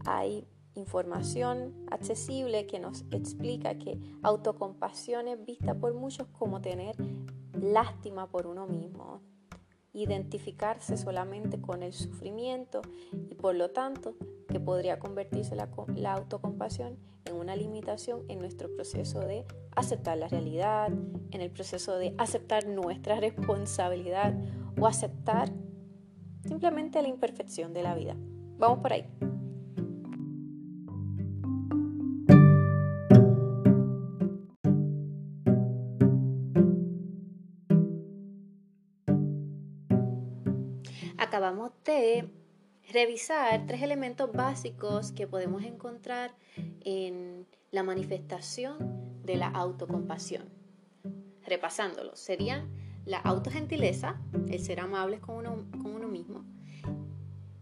Hay 0.05 0.45
información 0.75 1.73
accesible 1.91 2.65
que 2.65 2.79
nos 2.79 3.05
explica 3.11 3.77
que 3.77 3.99
autocompasión 4.21 5.27
es 5.27 5.43
vista 5.43 5.75
por 5.75 5.93
muchos 5.93 6.27
como 6.27 6.61
tener 6.61 6.95
lástima 7.53 8.29
por 8.29 8.47
uno 8.47 8.67
mismo, 8.67 9.21
identificarse 9.93 10.97
solamente 10.97 11.61
con 11.61 11.83
el 11.83 11.93
sufrimiento 11.93 12.81
y 13.29 13.35
por 13.35 13.55
lo 13.55 13.69
tanto 13.69 14.15
que 14.47 14.59
podría 14.59 14.99
convertirse 14.99 15.55
la, 15.55 15.69
la, 15.95 16.13
autocompasión 16.13 16.97
en 17.25 17.35
una 17.35 17.55
limitación 17.55 18.23
en 18.27 18.39
nuestro 18.39 18.73
proceso 18.75 19.19
de 19.19 19.45
aceptar 19.75 20.17
la 20.17 20.27
realidad, 20.27 20.91
en 21.31 21.41
el 21.41 21.51
proceso 21.51 21.97
de 21.97 22.13
aceptar 22.17 22.67
nuestra 22.67 23.19
responsabilidad 23.19 24.33
o 24.79 24.87
aceptar 24.87 25.51
simplemente 26.45 27.01
la 27.01 27.07
imperfección 27.07 27.73
de 27.73 27.83
la 27.83 27.95
vida. 27.95 28.15
Vamos 28.57 28.79
por 28.79 28.93
ahí. 28.93 29.32
Acabamos 41.33 41.71
de 41.83 42.29
revisar 42.91 43.65
tres 43.65 43.81
elementos 43.81 44.31
básicos 44.31 45.11
que 45.11 45.25
podemos 45.25 45.63
encontrar 45.63 46.35
en 46.81 47.47
la 47.71 47.81
manifestación 47.81 48.77
de 49.23 49.37
la 49.37 49.47
autocompasión. 49.47 50.47
Repasándolos, 51.43 52.19
serían 52.19 52.69
la 53.05 53.17
autogentileza, 53.17 54.21
el 54.47 54.59
ser 54.59 54.79
amables 54.79 55.21
con 55.21 55.37
uno, 55.37 55.65
con 55.71 55.95
uno 55.95 56.07
mismo, 56.07 56.45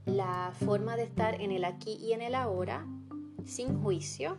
la 0.04 0.52
forma 0.66 0.98
de 0.98 1.04
estar 1.04 1.40
en 1.40 1.52
el 1.52 1.64
aquí 1.64 1.94
y 1.94 2.12
en 2.12 2.22
el 2.22 2.36
ahora, 2.36 2.86
sin 3.46 3.82
juicio, 3.82 4.38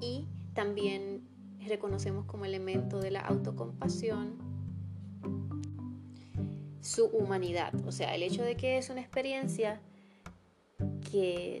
y 0.00 0.28
también 0.54 1.26
reconocemos 1.66 2.26
como 2.26 2.44
elemento 2.44 3.00
de 3.00 3.10
la 3.10 3.22
autocompasión 3.22 4.49
su 6.80 7.06
humanidad. 7.06 7.74
O 7.86 7.92
sea, 7.92 8.14
el 8.14 8.22
hecho 8.22 8.42
de 8.42 8.56
que 8.56 8.78
es 8.78 8.90
una 8.90 9.00
experiencia 9.00 9.80
que, 11.10 11.60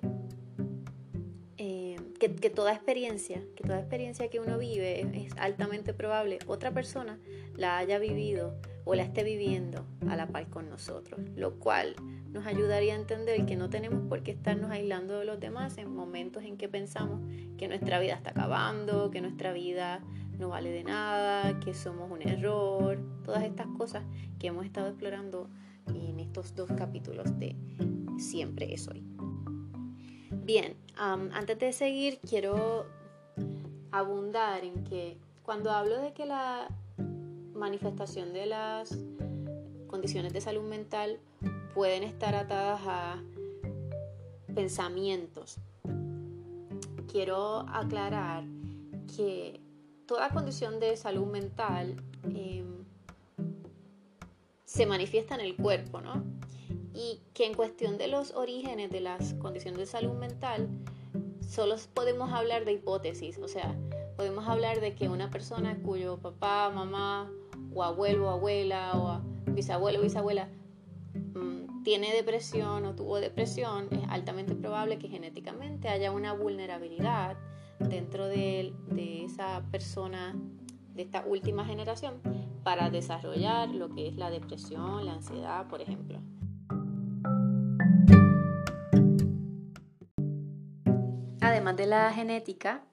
eh, 1.58 1.96
que, 2.18 2.50
toda 2.50 2.72
experiencia, 2.72 3.42
que 3.56 3.64
toda 3.64 3.78
experiencia 3.78 4.28
que 4.28 4.40
uno 4.40 4.58
vive 4.58 5.00
es, 5.24 5.36
altamente 5.36 5.92
probable 5.92 6.38
otra 6.46 6.72
persona 6.72 7.18
la 7.56 7.78
haya 7.78 7.98
vivido 7.98 8.54
o 8.84 8.94
la 8.94 9.02
esté 9.02 9.24
viviendo 9.24 9.84
a 10.08 10.16
la 10.16 10.26
par 10.26 10.48
con 10.48 10.70
nosotros, 10.70 11.20
lo 11.36 11.58
cual 11.58 11.94
nos 12.30 12.46
ayudaría 12.46 12.94
a 12.94 12.96
entender 12.96 13.44
que 13.44 13.56
no 13.56 13.68
tenemos 13.68 14.08
por 14.08 14.22
qué 14.22 14.30
estarnos 14.30 14.70
aislando 14.70 15.18
de 15.18 15.24
los 15.24 15.38
demás 15.40 15.76
en 15.78 15.94
momentos 15.94 16.44
en 16.44 16.56
que 16.56 16.68
pensamos 16.68 17.20
que 17.58 17.68
nuestra 17.68 17.98
vida 17.98 18.14
está 18.14 18.30
acabando, 18.30 19.10
que 19.10 19.20
nuestra 19.20 19.52
vida 19.52 20.00
no 20.40 20.48
vale 20.48 20.70
de 20.70 20.82
nada, 20.82 21.60
que 21.60 21.74
somos 21.74 22.10
un 22.10 22.26
error, 22.26 22.98
todas 23.24 23.44
estas 23.44 23.66
cosas 23.76 24.02
que 24.38 24.46
hemos 24.46 24.64
estado 24.64 24.88
explorando 24.88 25.48
en 25.86 26.18
estos 26.18 26.54
dos 26.54 26.70
capítulos 26.72 27.38
de 27.38 27.54
Siempre 28.18 28.72
es 28.72 28.88
hoy. 28.88 29.04
Bien, 30.30 30.74
antes 30.96 31.58
de 31.58 31.72
seguir 31.72 32.18
quiero 32.28 32.86
abundar 33.92 34.64
en 34.64 34.82
que 34.84 35.18
cuando 35.42 35.70
hablo 35.70 36.00
de 36.00 36.12
que 36.12 36.24
la 36.24 36.68
manifestación 37.54 38.32
de 38.32 38.46
las 38.46 38.96
condiciones 39.88 40.32
de 40.32 40.40
salud 40.40 40.62
mental 40.62 41.18
pueden 41.74 42.02
estar 42.02 42.34
atadas 42.34 42.80
a 42.86 43.22
pensamientos, 44.54 45.58
quiero 47.10 47.60
aclarar 47.68 48.44
que 49.16 49.60
toda 50.10 50.28
condición 50.30 50.80
de 50.80 50.96
salud 50.96 51.28
mental 51.28 51.94
em, 52.34 52.84
se 54.64 54.84
manifiesta 54.84 55.36
en 55.36 55.40
el 55.40 55.54
cuerpo, 55.54 56.00
¿no? 56.00 56.24
Y 56.92 57.20
que 57.32 57.46
en 57.46 57.54
cuestión 57.54 57.96
de 57.96 58.08
los 58.08 58.32
orígenes 58.32 58.90
de 58.90 59.02
las 59.02 59.34
condiciones 59.34 59.78
de 59.78 59.86
salud 59.86 60.14
mental, 60.14 60.68
solo 61.48 61.76
podemos 61.94 62.32
hablar 62.32 62.64
de 62.64 62.72
hipótesis, 62.72 63.38
o 63.38 63.46
sea, 63.46 63.72
podemos 64.16 64.48
hablar 64.48 64.80
de 64.80 64.96
que 64.96 65.08
una 65.08 65.30
persona 65.30 65.78
cuyo 65.80 66.18
papá, 66.18 66.70
mamá, 66.70 67.30
o 67.72 67.84
abuelo, 67.84 68.30
abuela, 68.30 68.90
o 68.96 69.52
bisabuelo, 69.52 70.02
bisabuela, 70.02 70.48
mm, 71.34 71.84
tiene 71.84 72.12
depresión 72.12 72.84
o 72.84 72.96
tuvo 72.96 73.20
depresión, 73.20 73.86
es 73.92 74.08
altamente 74.08 74.56
probable 74.56 74.98
que 74.98 75.06
genéticamente 75.06 75.88
haya 75.88 76.10
una 76.10 76.32
vulnerabilidad 76.32 77.36
dentro 77.88 78.26
de, 78.28 78.74
esa 79.24 79.62
persona 79.70 80.36
de 80.94 81.02
esta 81.02 81.24
última 81.24 81.64
generación 81.64 82.20
para 82.62 82.90
desarrollar 82.90 83.68
lo 83.70 83.94
que 83.94 84.08
es 84.08 84.16
la 84.16 84.30
depresión, 84.30 85.06
la 85.06 85.14
ansiedad, 85.14 85.66
por 85.68 85.80
ejemplo. 85.80 86.20
Además 91.40 91.76
de 91.76 91.86
la 91.86 92.12
genética, 92.12 92.84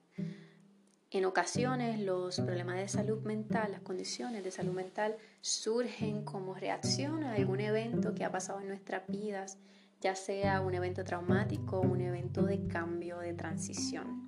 en 1.10 1.24
ocasiones 1.24 2.00
los 2.00 2.40
problemas 2.40 2.76
de 2.76 2.88
salud 2.88 3.22
mental, 3.22 3.72
las 3.72 3.80
condiciones 3.80 4.44
de 4.44 4.50
salud 4.50 4.72
mental 4.72 5.16
surgen 5.40 6.24
como 6.24 6.54
reacción 6.54 7.24
a 7.24 7.34
algún 7.34 7.60
evento 7.60 8.14
que 8.14 8.24
ha 8.24 8.32
pasado 8.32 8.60
en 8.60 8.68
nuestras 8.68 9.06
vidas, 9.06 9.58
ya 10.00 10.14
sea 10.14 10.60
un 10.60 10.74
evento 10.74 11.04
traumático 11.04 11.78
o 11.78 11.82
un 11.82 12.00
evento 12.00 12.42
de 12.42 12.66
cambio, 12.68 13.18
de 13.18 13.34
transición. 13.34 14.27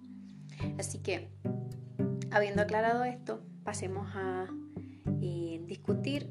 Así 0.78 0.98
que, 0.98 1.28
habiendo 2.30 2.62
aclarado 2.62 3.04
esto, 3.04 3.40
pasemos 3.64 4.08
a 4.14 4.46
eh, 5.20 5.60
discutir 5.66 6.30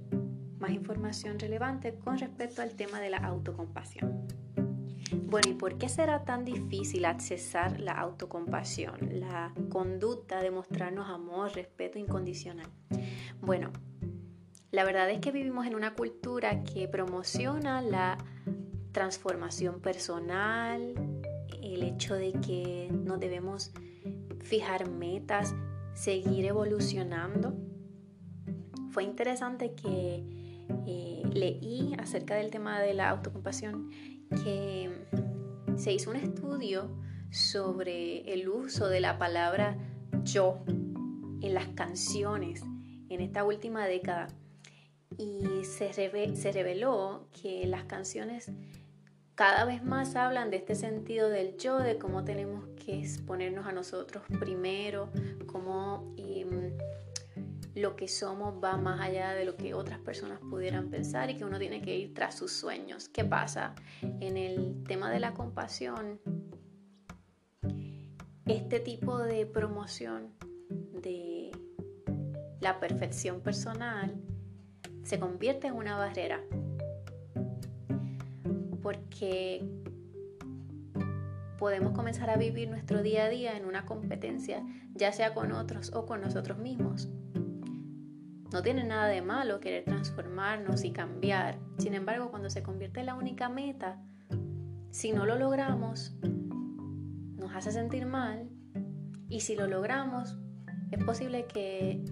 más 0.59 0.71
información 0.71 1.39
relevante 1.39 1.95
con 1.95 2.17
respecto 2.17 2.61
al 2.61 2.75
tema 2.75 2.99
de 2.99 3.09
la 3.09 3.17
autocompasión. 3.17 4.27
Bueno, 5.23 5.49
¿y 5.49 5.53
por 5.53 5.77
qué 5.77 5.89
será 5.89 6.23
tan 6.23 6.43
difícil 6.43 7.05
accesar 7.05 7.79
la 7.79 7.93
autocompasión, 7.93 8.97
la 9.19 9.53
conducta 9.69 10.41
de 10.41 10.51
mostrarnos 10.51 11.09
amor, 11.09 11.53
respeto 11.53 11.99
incondicional? 11.99 12.67
Bueno, 13.41 13.71
la 14.71 14.83
verdad 14.83 15.09
es 15.09 15.19
que 15.19 15.31
vivimos 15.31 15.65
en 15.65 15.75
una 15.75 15.93
cultura 15.93 16.63
que 16.63 16.87
promociona 16.87 17.81
la 17.81 18.17
transformación 18.91 19.81
personal, 19.81 20.93
el 21.61 21.83
hecho 21.83 22.15
de 22.15 22.33
que 22.33 22.89
nos 22.91 23.19
debemos 23.19 23.71
fijar 24.41 24.89
metas, 24.89 25.55
seguir 25.93 26.45
evolucionando. 26.45 27.53
Fue 28.91 29.03
interesante 29.03 29.73
que 29.73 30.23
eh, 30.87 31.23
leí 31.33 31.93
acerca 31.97 32.35
del 32.35 32.51
tema 32.51 32.79
de 32.79 32.93
la 32.93 33.09
autocompasión 33.09 33.89
que 34.43 34.89
se 35.77 35.93
hizo 35.93 36.11
un 36.11 36.17
estudio 36.17 36.89
sobre 37.31 38.33
el 38.33 38.49
uso 38.49 38.87
de 38.89 38.99
la 38.99 39.17
palabra 39.17 39.77
yo 40.23 40.59
en 40.67 41.53
las 41.53 41.67
canciones 41.69 42.63
en 43.09 43.21
esta 43.21 43.43
última 43.43 43.85
década 43.85 44.27
y 45.17 45.63
se, 45.63 45.93
se 45.93 46.51
reveló 46.51 47.27
que 47.41 47.65
las 47.67 47.83
canciones 47.85 48.51
cada 49.39 49.63
vez 49.63 49.81
más 49.85 50.17
hablan 50.17 50.51
de 50.51 50.57
este 50.57 50.75
sentido 50.75 51.29
del 51.29 51.55
yo, 51.55 51.77
de 51.77 51.97
cómo 51.97 52.25
tenemos 52.25 52.65
que 52.75 52.99
exponernos 52.99 53.65
a 53.67 53.71
nosotros 53.71 54.21
primero, 54.37 55.07
cómo 55.45 56.13
em, 56.17 56.77
lo 57.73 57.95
que 57.95 58.09
somos 58.09 58.61
va 58.61 58.75
más 58.75 58.99
allá 58.99 59.31
de 59.31 59.45
lo 59.45 59.55
que 59.55 59.73
otras 59.73 59.99
personas 59.99 60.41
pudieran 60.41 60.89
pensar 60.89 61.29
y 61.29 61.37
que 61.37 61.45
uno 61.45 61.57
tiene 61.57 61.81
que 61.81 61.97
ir 61.97 62.13
tras 62.13 62.35
sus 62.35 62.51
sueños. 62.51 63.07
¿Qué 63.07 63.23
pasa? 63.23 63.75
En 64.01 64.35
el 64.35 64.83
tema 64.85 65.09
de 65.09 65.21
la 65.21 65.33
compasión, 65.33 66.19
este 68.45 68.81
tipo 68.81 69.19
de 69.19 69.45
promoción 69.45 70.33
de 71.01 71.51
la 72.59 72.81
perfección 72.81 73.39
personal 73.39 74.21
se 75.03 75.17
convierte 75.17 75.67
en 75.67 75.75
una 75.75 75.97
barrera 75.97 76.41
porque 78.89 79.63
podemos 81.59 81.91
comenzar 81.91 82.31
a 82.31 82.37
vivir 82.37 82.71
nuestro 82.71 83.03
día 83.03 83.25
a 83.25 83.29
día 83.29 83.55
en 83.55 83.65
una 83.65 83.85
competencia, 83.85 84.65
ya 84.95 85.11
sea 85.11 85.35
con 85.35 85.51
otros 85.51 85.93
o 85.93 86.07
con 86.07 86.21
nosotros 86.21 86.57
mismos. 86.57 87.07
No 88.51 88.63
tiene 88.63 88.83
nada 88.83 89.05
de 89.05 89.21
malo 89.21 89.59
querer 89.59 89.83
transformarnos 89.83 90.83
y 90.83 90.91
cambiar. 90.91 91.59
Sin 91.77 91.93
embargo, 91.93 92.31
cuando 92.31 92.49
se 92.49 92.63
convierte 92.63 93.01
en 93.01 93.05
la 93.05 93.13
única 93.13 93.47
meta, 93.47 94.01
si 94.89 95.11
no 95.11 95.27
lo 95.27 95.37
logramos, 95.37 96.17
nos 97.37 97.53
hace 97.53 97.71
sentir 97.71 98.07
mal. 98.07 98.49
Y 99.27 99.41
si 99.41 99.55
lo 99.55 99.67
logramos, 99.67 100.35
es 100.89 101.03
posible 101.03 101.45
que 101.45 102.03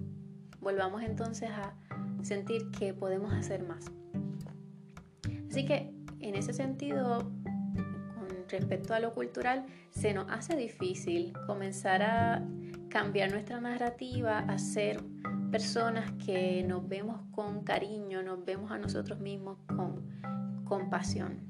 volvamos 0.60 1.02
entonces 1.02 1.50
a 1.50 1.74
sentir 2.22 2.70
que 2.70 2.94
podemos 2.94 3.32
hacer 3.32 3.66
más. 3.66 3.90
Así 5.48 5.64
que 5.64 5.97
en 6.28 6.36
ese 6.36 6.52
sentido, 6.52 7.30
con 7.44 8.28
respecto 8.48 8.94
a 8.94 9.00
lo 9.00 9.14
cultural, 9.14 9.66
se 9.90 10.12
nos 10.14 10.30
hace 10.30 10.56
difícil 10.56 11.32
comenzar 11.46 12.02
a 12.02 12.46
cambiar 12.88 13.30
nuestra 13.30 13.60
narrativa, 13.60 14.38
a 14.38 14.58
ser 14.58 15.02
personas 15.50 16.12
que 16.24 16.62
nos 16.64 16.86
vemos 16.88 17.20
con 17.32 17.64
cariño, 17.64 18.22
nos 18.22 18.44
vemos 18.44 18.70
a 18.70 18.78
nosotros 18.78 19.20
mismos 19.20 19.58
con 19.66 20.64
compasión. 20.64 21.40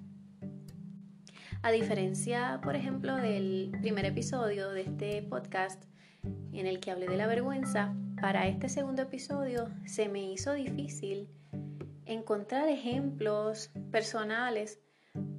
A 1.62 1.72
diferencia, 1.72 2.60
por 2.62 2.76
ejemplo, 2.76 3.16
del 3.16 3.72
primer 3.80 4.04
episodio 4.04 4.70
de 4.70 4.82
este 4.82 5.22
podcast 5.22 5.84
en 6.52 6.66
el 6.66 6.78
que 6.78 6.92
hablé 6.92 7.08
de 7.08 7.16
la 7.16 7.26
vergüenza, 7.26 7.94
para 8.20 8.46
este 8.46 8.68
segundo 8.68 9.02
episodio 9.02 9.68
se 9.84 10.08
me 10.08 10.32
hizo 10.32 10.52
difícil 10.52 11.28
encontrar 12.08 12.68
ejemplos 12.68 13.70
personales 13.92 14.80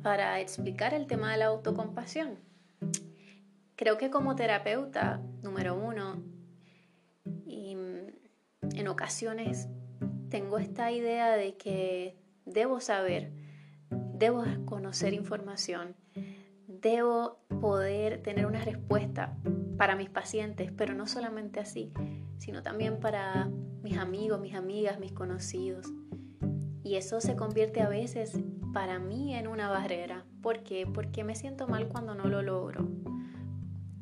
para 0.03 0.39
explicar 0.39 0.93
el 0.93 1.08
tema 1.08 1.32
de 1.32 1.38
la 1.38 1.47
autocompasión. 1.47 2.38
Creo 3.75 3.97
que 3.97 4.10
como 4.10 4.36
terapeuta, 4.36 5.21
número 5.41 5.75
uno, 5.75 6.23
y 7.45 7.75
en 8.75 8.88
ocasiones 8.88 9.67
tengo 10.29 10.60
esta 10.60 10.91
idea 10.91 11.32
de 11.36 11.58
que 11.58 12.17
debo 12.45 12.79
saber, 12.79 13.32
debo 13.89 14.43
conocer 14.65 15.13
información, 15.13 15.95
debo 16.67 17.39
poder 17.62 18.21
tener 18.21 18.45
una 18.45 18.63
respuesta 18.63 19.36
para 19.77 19.95
mis 19.95 20.10
pacientes, 20.10 20.71
pero 20.71 20.93
no 20.93 21.08
solamente 21.08 21.60
así, 21.60 21.91
sino 22.38 22.62
también 22.62 22.99
para 22.99 23.49
mis 23.82 23.97
amigos, 23.97 24.39
mis 24.39 24.55
amigas, 24.55 24.99
mis 24.99 25.13
conocidos. 25.13 25.88
Y 26.89 26.95
eso 26.95 27.21
se 27.21 27.36
convierte 27.36 27.82
a 27.82 27.88
veces 27.88 28.39
para 28.73 28.97
mí 28.97 29.36
en 29.36 29.47
una 29.47 29.69
barrera. 29.69 30.25
¿Por 30.41 30.63
qué? 30.63 30.88
Porque 30.88 31.23
me 31.23 31.36
siento 31.36 31.67
mal 31.67 31.88
cuando 31.88 32.15
no 32.15 32.25
lo 32.25 32.41
logro. 32.41 32.88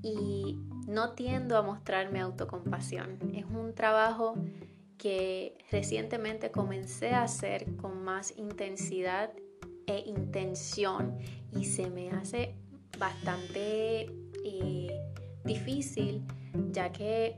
Y 0.02 0.58
no 0.88 1.12
tiendo 1.12 1.58
a 1.58 1.64
mostrarme 1.64 2.22
autocompasión. 2.22 3.18
Es 3.36 3.44
un 3.44 3.76
trabajo 3.76 4.36
que 4.98 5.58
recientemente 5.70 6.50
comencé 6.50 7.10
a 7.10 7.24
hacer 7.24 7.76
con 7.76 8.06
más 8.06 8.34
intensidad 8.38 9.34
e 9.86 10.06
intención 10.06 11.18
y 11.52 11.66
se 11.66 11.90
me 11.90 12.12
hace 12.12 12.56
bastante 12.98 14.10
eh, 14.46 14.98
difícil 15.44 16.24
ya 16.72 16.94
que 16.94 17.38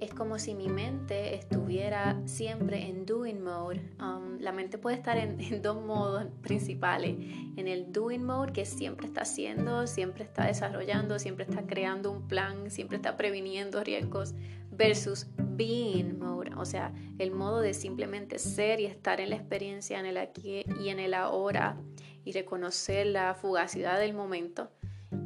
es 0.00 0.14
como 0.14 0.38
si 0.38 0.54
mi 0.54 0.68
mente 0.68 1.34
estuviera 1.34 2.20
siempre 2.26 2.88
en 2.88 3.04
doing 3.06 3.42
mode. 3.42 3.80
Um, 4.00 4.38
la 4.38 4.52
mente 4.52 4.78
puede 4.78 4.96
estar 4.96 5.16
en, 5.16 5.40
en, 5.52 5.62
dos 5.62 5.84
modos 5.84 6.26
principales. 6.42 7.16
En 7.56 7.68
el 7.68 7.92
doing 7.92 8.24
mode, 8.24 8.52
que 8.52 8.64
siempre 8.64 9.06
está 9.06 9.22
haciendo, 9.22 9.86
siempre 9.86 10.24
está 10.24 10.46
desarrollando, 10.46 11.18
siempre 11.18 11.44
está 11.48 11.66
creando 11.66 12.10
un 12.10 12.28
plan, 12.28 12.70
siempre 12.70 12.96
está 12.96 13.16
previniendo 13.16 13.82
riesgos, 13.82 14.34
versus 14.70 15.26
being 15.36 16.18
mode, 16.18 16.52
o 16.56 16.64
sea, 16.64 16.94
el 17.18 17.32
modo 17.32 17.60
de 17.60 17.74
simplemente 17.74 18.38
ser 18.38 18.80
y 18.80 18.86
estar 18.86 19.20
en 19.20 19.30
la 19.30 19.36
experiencia, 19.36 19.98
en 19.98 20.06
el 20.06 20.16
aquí 20.16 20.64
y 20.80 20.88
en 20.88 21.00
el 21.00 21.14
ahora 21.14 21.76
y 22.24 22.32
reconocer 22.32 23.06
la 23.06 23.34
fugacidad 23.34 23.98
del 23.98 24.14
momento 24.14 24.70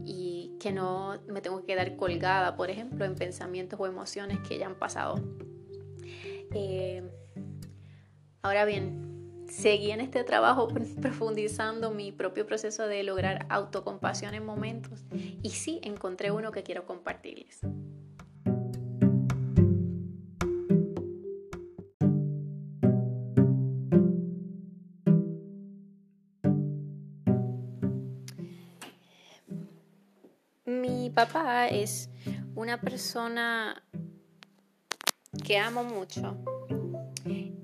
y 0.04 0.31
que 0.58 0.72
no 0.72 1.20
me 1.28 1.40
tengo 1.40 1.60
que 1.60 1.66
quedar 1.66 1.96
colgada, 1.96 2.56
por 2.56 2.70
ejemplo, 2.70 3.04
en 3.04 3.14
pensamientos 3.14 3.78
o 3.80 3.86
emociones 3.86 4.38
que 4.46 4.58
ya 4.58 4.66
han 4.66 4.76
pasado. 4.76 5.16
Eh, 6.54 7.02
ahora 8.42 8.64
bien, 8.64 9.44
seguí 9.48 9.90
en 9.90 10.00
este 10.00 10.24
trabajo 10.24 10.68
profundizando 11.00 11.90
mi 11.90 12.12
propio 12.12 12.46
proceso 12.46 12.86
de 12.86 13.02
lograr 13.02 13.46
autocompasión 13.48 14.34
en 14.34 14.44
momentos 14.44 15.04
y 15.42 15.50
sí 15.50 15.80
encontré 15.82 16.30
uno 16.30 16.52
que 16.52 16.62
quiero 16.62 16.86
compartirles. 16.86 17.60
Papá 31.12 31.68
es 31.68 32.10
una 32.54 32.80
persona 32.80 33.82
que 35.44 35.58
amo 35.58 35.84
mucho. 35.84 36.36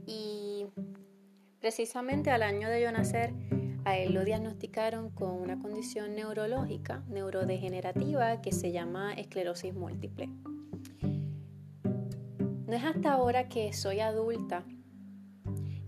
Y 0.07 0.67
precisamente 1.61 2.31
al 2.31 2.43
año 2.43 2.69
de 2.69 2.83
yo 2.83 2.93
nacer, 2.93 3.33
a 3.85 3.97
él 3.97 4.13
lo 4.13 4.25
diagnosticaron 4.25 5.11
con 5.11 5.31
una 5.31 5.59
condición 5.59 6.15
neurológica, 6.15 7.03
neurodegenerativa, 7.09 8.41
que 8.43 8.53
se 8.53 8.71
llama 8.73 9.15
esclerosis 9.15 9.75
múltiple. 9.75 10.29
No 12.67 12.75
es 12.75 12.85
hasta 12.85 13.13
ahora 13.13 13.49
que 13.49 13.73
soy 13.73 14.01
adulta 14.01 14.65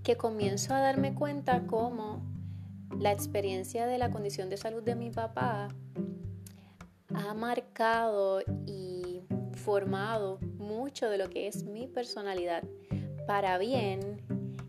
que 0.03 0.17
comienzo 0.17 0.75
a 0.75 0.81
darme 0.81 1.15
cuenta 1.15 1.67
cómo 1.67 2.23
la 2.99 3.13
experiencia 3.13 3.87
de 3.87 3.99
la 3.99 4.11
condición 4.11 4.49
de 4.49 4.57
salud 4.57 4.83
de 4.83 4.95
mi 4.95 5.11
papá 5.11 5.69
ha 7.15 7.35
marcado 7.35 8.41
y 8.67 9.21
formado 9.55 10.39
mucho 10.57 11.11
de 11.11 11.19
lo 11.19 11.29
que 11.31 11.49
es 11.49 11.65
mi 11.65 11.87
personalidad, 11.87 12.65
para 13.27 13.59
bien 13.59 14.23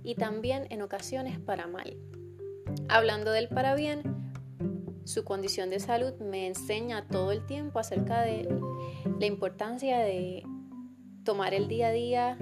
y 0.04 0.16
también 0.16 0.68
en 0.70 0.82
ocasiones 0.82 1.40
para 1.40 1.68
mal. 1.68 1.98
Hablando 2.90 3.32
del 3.32 3.48
para 3.48 3.76
bien, 3.76 4.34
su 5.06 5.24
condición 5.24 5.70
de 5.70 5.80
salud 5.80 6.14
me 6.20 6.48
enseña 6.48 7.08
todo 7.08 7.32
el 7.32 7.46
tiempo 7.46 7.80
acerca 7.80 8.22
de 8.22 8.48
la 9.20 9.26
importancia 9.26 10.00
de 10.00 10.44
tomar 11.24 11.54
el 11.54 11.68
día 11.68 11.88
a 11.88 11.92
día 11.92 12.38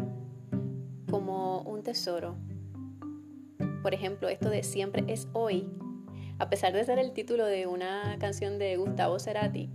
como 1.09 1.61
un 1.61 1.83
tesoro. 1.83 2.35
Por 3.81 3.93
ejemplo, 3.93 4.27
esto 4.29 4.49
de 4.49 4.63
siempre 4.63 5.03
es 5.07 5.27
hoy, 5.33 5.69
a 6.37 6.49
pesar 6.49 6.73
de 6.73 6.83
ser 6.83 6.99
el 6.99 7.13
título 7.13 7.45
de 7.45 7.67
una 7.67 8.17
canción 8.19 8.59
de 8.59 8.77
Gustavo 8.77 9.19
Cerati, 9.19 9.69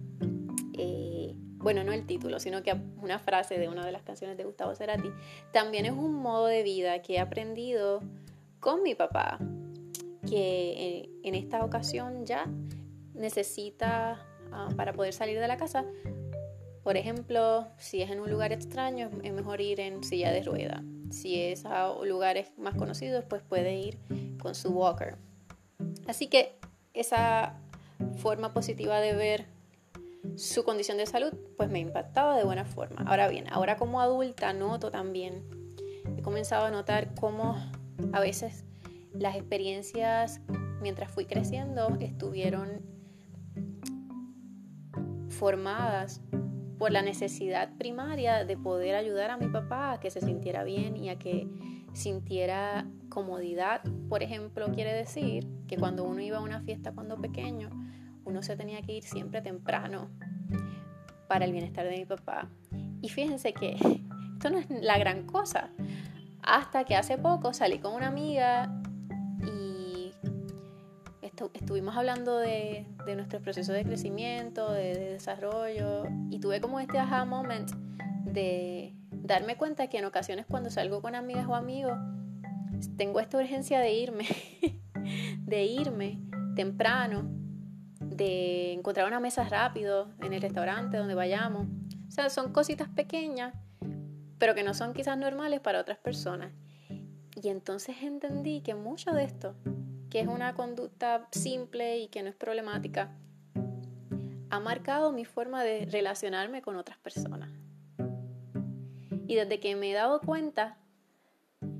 bueno, 1.64 1.82
no 1.82 1.92
el 1.92 2.06
título, 2.06 2.38
sino 2.38 2.62
que 2.62 2.76
una 3.00 3.18
frase 3.18 3.58
de 3.58 3.70
una 3.70 3.86
de 3.86 3.90
las 3.90 4.02
canciones 4.02 4.36
de 4.36 4.44
Gustavo 4.44 4.74
Cerati, 4.74 5.10
también 5.50 5.86
es 5.86 5.92
un 5.92 6.12
modo 6.12 6.44
de 6.44 6.62
vida 6.62 7.00
que 7.00 7.14
he 7.14 7.18
aprendido 7.18 8.02
con 8.60 8.82
mi 8.82 8.94
papá, 8.94 9.38
que 10.28 11.08
en, 11.22 11.34
esta 11.34 11.64
ocasión 11.64 12.26
ya 12.26 12.46
necesita 13.14 14.20
ah, 14.52 14.68
para 14.76 14.92
poder 14.92 15.14
salir 15.14 15.40
de 15.40 15.48
la 15.48 15.56
casa. 15.56 15.86
Por 16.82 16.98
ejemplo, 16.98 17.66
si 17.78 18.02
es 18.02 18.10
en 18.10 18.20
un 18.20 18.30
lugar 18.30 18.52
extraño, 18.52 19.10
es 19.22 19.32
mejor 19.32 19.62
ir 19.62 19.80
en 19.80 20.04
silla 20.04 20.30
de 20.32 20.42
rueda. 20.42 20.84
Si 21.10 21.40
es 21.42 21.64
a 21.64 21.94
lugares 22.04 22.52
más 22.58 22.74
conocidos, 22.74 23.24
pues 23.26 23.40
puede 23.42 23.74
ir 23.74 23.98
con 24.38 24.54
su 24.54 24.68
walker. 24.68 25.16
Así 26.06 26.26
que 26.26 26.56
esa 26.92 27.58
forma 28.18 28.52
positiva 28.52 29.00
de 29.00 29.14
ver 29.14 29.53
su 30.36 30.64
condición 30.64 30.98
de 30.98 31.06
salud, 31.06 31.32
pues 31.56 31.70
me 31.70 31.80
impactaba 31.80 32.36
de 32.36 32.44
buena 32.44 32.64
forma. 32.64 33.02
Ahora 33.06 33.28
bien, 33.28 33.46
ahora 33.50 33.76
como 33.76 34.00
adulta 34.00 34.52
noto 34.52 34.90
también, 34.90 35.44
he 36.16 36.22
comenzado 36.22 36.66
a 36.66 36.70
notar 36.70 37.14
cómo 37.14 37.56
a 38.12 38.20
veces 38.20 38.64
las 39.12 39.36
experiencias 39.36 40.40
mientras 40.80 41.10
fui 41.10 41.24
creciendo 41.24 41.96
estuvieron 42.00 42.82
formadas 45.28 46.20
por 46.78 46.92
la 46.92 47.02
necesidad 47.02 47.76
primaria 47.76 48.44
de 48.44 48.56
poder 48.56 48.94
ayudar 48.94 49.30
a 49.30 49.36
mi 49.36 49.48
papá 49.48 49.92
a 49.92 50.00
que 50.00 50.10
se 50.10 50.20
sintiera 50.20 50.64
bien 50.64 50.96
y 50.96 51.08
a 51.08 51.18
que 51.18 51.48
sintiera 51.92 52.86
comodidad. 53.08 53.82
Por 54.08 54.22
ejemplo, 54.22 54.66
quiere 54.72 54.92
decir 54.92 55.48
que 55.66 55.76
cuando 55.76 56.04
uno 56.04 56.20
iba 56.20 56.38
a 56.38 56.42
una 56.42 56.60
fiesta 56.60 56.92
cuando 56.92 57.20
pequeño, 57.20 57.70
uno 58.24 58.42
se 58.42 58.56
tenía 58.56 58.82
que 58.82 58.92
ir 58.92 59.04
siempre 59.04 59.42
temprano 59.42 60.10
para 61.28 61.44
el 61.44 61.52
bienestar 61.52 61.86
de 61.86 61.98
mi 61.98 62.04
papá. 62.04 62.48
Y 63.00 63.08
fíjense 63.08 63.52
que 63.52 63.76
esto 64.34 64.50
no 64.50 64.58
es 64.58 64.70
la 64.70 64.98
gran 64.98 65.26
cosa. 65.26 65.70
Hasta 66.42 66.84
que 66.84 66.96
hace 66.96 67.18
poco 67.18 67.52
salí 67.54 67.78
con 67.78 67.94
una 67.94 68.08
amiga 68.08 68.82
y 69.46 70.12
estuvimos 71.54 71.96
hablando 71.96 72.38
de, 72.38 72.86
de 73.06 73.16
nuestro 73.16 73.40
proceso 73.40 73.72
de 73.72 73.84
crecimiento, 73.84 74.72
de, 74.72 74.94
de 74.94 75.12
desarrollo, 75.12 76.04
y 76.30 76.38
tuve 76.38 76.60
como 76.60 76.80
este 76.80 76.98
aha 76.98 77.24
moment 77.24 77.70
de 78.24 78.94
darme 79.10 79.56
cuenta 79.56 79.88
que 79.88 79.98
en 79.98 80.04
ocasiones 80.04 80.46
cuando 80.46 80.70
salgo 80.70 81.00
con 81.00 81.14
amigas 81.14 81.46
o 81.48 81.54
amigos, 81.54 81.98
tengo 82.96 83.20
esta 83.20 83.38
urgencia 83.38 83.80
de 83.80 83.92
irme, 83.94 84.26
de 85.40 85.64
irme 85.64 86.20
temprano, 86.54 87.30
de 88.16 88.72
encontrar 88.72 89.06
una 89.06 89.20
mesa 89.20 89.44
rápido 89.48 90.08
en 90.20 90.32
el 90.32 90.40
restaurante 90.40 90.96
donde 90.96 91.14
vayamos. 91.14 91.66
O 92.08 92.10
sea, 92.10 92.30
son 92.30 92.52
cositas 92.52 92.88
pequeñas, 92.88 93.54
pero 94.38 94.54
que 94.54 94.62
no 94.62 94.74
son 94.74 94.94
quizás 94.94 95.18
normales 95.18 95.60
para 95.60 95.80
otras 95.80 95.98
personas. 95.98 96.52
Y 97.34 97.48
entonces 97.48 97.96
entendí 98.02 98.60
que 98.60 98.74
mucho 98.74 99.12
de 99.12 99.24
esto, 99.24 99.56
que 100.10 100.20
es 100.20 100.28
una 100.28 100.54
conducta 100.54 101.26
simple 101.32 101.98
y 101.98 102.08
que 102.08 102.22
no 102.22 102.28
es 102.28 102.36
problemática, 102.36 103.16
ha 104.50 104.60
marcado 104.60 105.12
mi 105.12 105.24
forma 105.24 105.64
de 105.64 105.86
relacionarme 105.90 106.62
con 106.62 106.76
otras 106.76 106.98
personas. 106.98 107.50
Y 109.26 109.34
desde 109.34 109.58
que 109.58 109.74
me 109.74 109.90
he 109.90 109.94
dado 109.94 110.20
cuenta, 110.20 110.78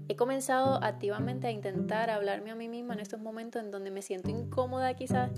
he 0.09 0.17
comenzado 0.17 0.83
activamente 0.83 1.47
a 1.47 1.51
intentar 1.53 2.11
hablarme 2.11 2.51
a 2.51 2.57
mí 2.57 2.69
misma 2.69 2.95
en 2.95 3.01
estos 3.01 3.21
momentos 3.21 3.63
en 3.63 3.71
donde 3.71 3.93
me 3.93 4.03
siento 4.03 4.31
incómoda 4.31 4.95
quizás 4.95 5.31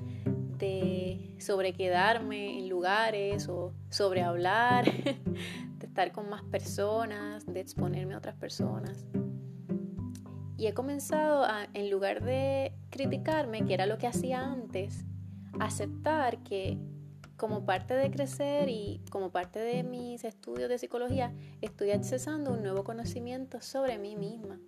de 0.58 1.34
sobrequedarme 1.38 2.58
en 2.58 2.68
lugares 2.68 3.48
o 3.48 3.72
sobre 3.90 4.22
hablar, 4.22 4.84
de 5.78 5.86
estar 5.86 6.12
con 6.12 6.28
más 6.28 6.42
personas, 6.44 7.46
de 7.46 7.60
exponerme 7.60 8.14
a 8.14 8.18
otras 8.18 8.36
personas. 8.36 9.06
Y 10.58 10.66
he 10.66 10.74
comenzado 10.74 11.46
en 11.74 11.90
lugar 11.90 12.22
de 12.22 12.72
criticarme, 12.90 13.64
que 13.66 13.74
era 13.74 13.86
lo 13.86 13.98
que 13.98 14.06
hacía 14.06 14.40
antes, 14.40 15.04
aceptar 15.60 16.42
que 16.42 16.78
como 17.36 17.66
parte 17.66 17.94
de 17.94 18.10
crecer 18.10 18.70
y 18.70 19.02
como 19.10 19.30
parte 19.30 19.58
de 19.58 19.82
mis 19.82 20.24
estudios 20.24 20.70
de 20.70 20.78
psicología, 20.78 21.34
estoy 21.60 21.90
accesando 21.90 22.52
un 22.52 22.62
nuevo 22.62 22.84
conocimiento 22.84 23.60
sobre 23.60 23.98
mí 23.98 24.16
misma. 24.16 24.58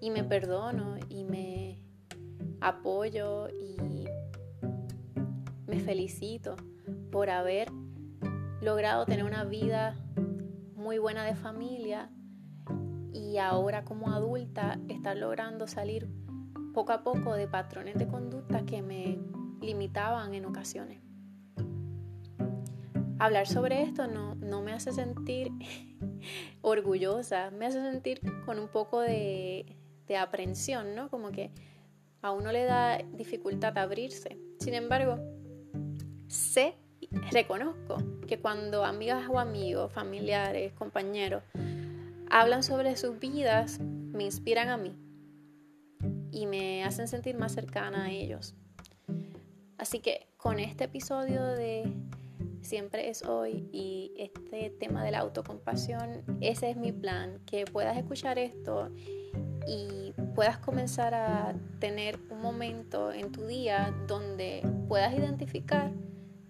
Y 0.00 0.10
me 0.10 0.22
perdono 0.22 0.96
y 1.08 1.24
me 1.24 1.78
apoyo 2.60 3.48
y 3.48 4.06
felicito 5.78 6.56
por 7.10 7.30
haber 7.30 7.70
logrado 8.60 9.06
tener 9.06 9.24
una 9.24 9.44
vida 9.44 9.96
muy 10.74 10.98
buena 10.98 11.24
de 11.24 11.34
familia 11.34 12.10
y 13.12 13.38
ahora 13.38 13.84
como 13.84 14.12
adulta 14.12 14.78
estar 14.88 15.16
logrando 15.16 15.66
salir 15.66 16.08
poco 16.74 16.92
a 16.92 17.02
poco 17.02 17.34
de 17.34 17.48
patrones 17.48 17.96
de 17.96 18.06
conducta 18.06 18.64
que 18.64 18.82
me 18.82 19.18
limitaban 19.60 20.34
en 20.34 20.44
ocasiones 20.44 21.06
hablar 23.18 23.46
sobre 23.46 23.82
esto 23.82 24.06
no, 24.06 24.34
no 24.36 24.62
me 24.62 24.72
hace 24.72 24.92
sentir 24.92 25.50
orgullosa, 26.62 27.50
me 27.50 27.66
hace 27.66 27.80
sentir 27.80 28.20
con 28.44 28.58
un 28.58 28.68
poco 28.68 29.00
de, 29.00 29.76
de 30.06 30.16
aprensión, 30.16 30.94
¿no? 30.94 31.08
Como 31.10 31.30
que 31.32 31.50
a 32.22 32.32
uno 32.32 32.52
le 32.52 32.64
da 32.64 32.98
dificultad 32.98 33.76
abrirse. 33.78 34.38
Sin 34.58 34.74
embargo, 34.74 35.18
sé, 36.36 36.74
reconozco 37.32 37.96
que 38.26 38.38
cuando 38.38 38.84
amigas 38.84 39.28
o 39.28 39.38
amigos, 39.38 39.92
familiares, 39.92 40.72
compañeros, 40.74 41.42
hablan 42.30 42.62
sobre 42.62 42.96
sus 42.96 43.18
vidas, 43.18 43.80
me 43.80 44.24
inspiran 44.24 44.68
a 44.68 44.76
mí 44.76 44.94
y 46.30 46.46
me 46.46 46.84
hacen 46.84 47.08
sentir 47.08 47.36
más 47.36 47.52
cercana 47.52 48.04
a 48.04 48.10
ellos. 48.10 48.54
Así 49.78 50.00
que 50.00 50.28
con 50.36 50.58
este 50.58 50.84
episodio 50.84 51.44
de 51.44 51.92
siempre 52.60 53.08
es 53.08 53.22
hoy 53.22 53.68
y 53.72 54.12
este 54.16 54.70
tema 54.70 55.04
de 55.04 55.12
la 55.12 55.20
autocompasión, 55.20 56.24
ese 56.40 56.70
es 56.70 56.76
mi 56.76 56.92
plan, 56.92 57.40
que 57.46 57.64
puedas 57.64 57.96
escuchar 57.96 58.38
esto 58.38 58.90
y 59.66 60.12
puedas 60.34 60.58
comenzar 60.58 61.14
a 61.14 61.54
tener 61.78 62.18
un 62.30 62.40
momento 62.40 63.12
en 63.12 63.32
tu 63.32 63.46
día 63.46 63.94
donde 64.06 64.62
puedas 64.88 65.16
identificar 65.16 65.92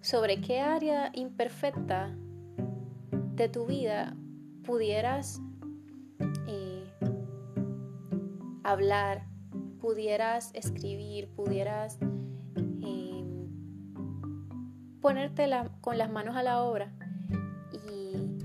sobre 0.07 0.39
qué 0.39 0.61
área 0.61 1.11
imperfecta 1.13 2.15
de 3.35 3.49
tu 3.49 3.65
vida 3.65 4.15
pudieras 4.63 5.41
eh, 6.47 6.85
hablar, 8.63 9.27
pudieras 9.81 10.51
escribir, 10.53 11.27
pudieras 11.35 11.99
ponerte 15.01 15.45
con 15.81 15.97
las 15.97 16.09
manos 16.09 16.37
a 16.37 16.43
la 16.43 16.63
obra 16.63 16.93
y 17.73 18.37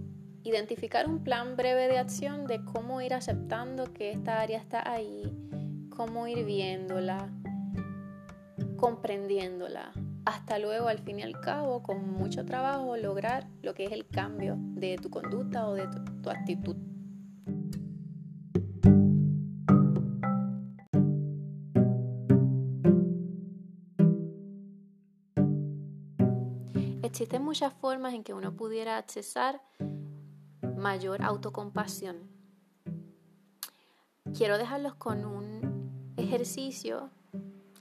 identificar 0.42 1.08
un 1.08 1.22
plan 1.22 1.54
breve 1.54 1.86
de 1.86 1.98
acción 1.98 2.48
de 2.48 2.64
cómo 2.64 3.00
ir 3.02 3.14
aceptando 3.14 3.92
que 3.92 4.10
esta 4.10 4.40
área 4.40 4.58
está 4.58 4.90
ahí, 4.90 5.32
cómo 5.90 6.26
ir 6.26 6.44
viéndola, 6.44 7.30
comprendiéndola, 8.76 9.92
hasta 10.24 10.58
luego 10.58 10.88
al 10.88 10.98
fin 10.98 11.18
y 11.18 11.22
al 11.22 11.40
cabo, 11.40 11.82
con 11.82 12.12
mucho 12.12 12.44
trabajo, 12.44 12.96
lograr 12.96 13.48
lo 13.62 13.74
que 13.74 13.84
es 13.84 13.92
el 13.92 14.06
cambio 14.06 14.56
de 14.58 14.96
tu 14.96 15.10
conducta 15.10 15.66
o 15.66 15.74
de 15.74 15.88
tu 16.22 16.30
actitud. 16.30 16.76
Existen 27.02 27.42
muchas 27.42 27.74
formas 27.74 28.14
en 28.14 28.24
que 28.24 28.32
uno 28.32 28.56
pudiera 28.56 28.96
accesar 28.96 29.60
mayor 30.76 31.22
autocompasión. 31.22 32.16
Quiero 34.34 34.56
dejarlos 34.56 34.94
con 34.94 35.26
un 35.26 36.14
ejercicio 36.16 37.10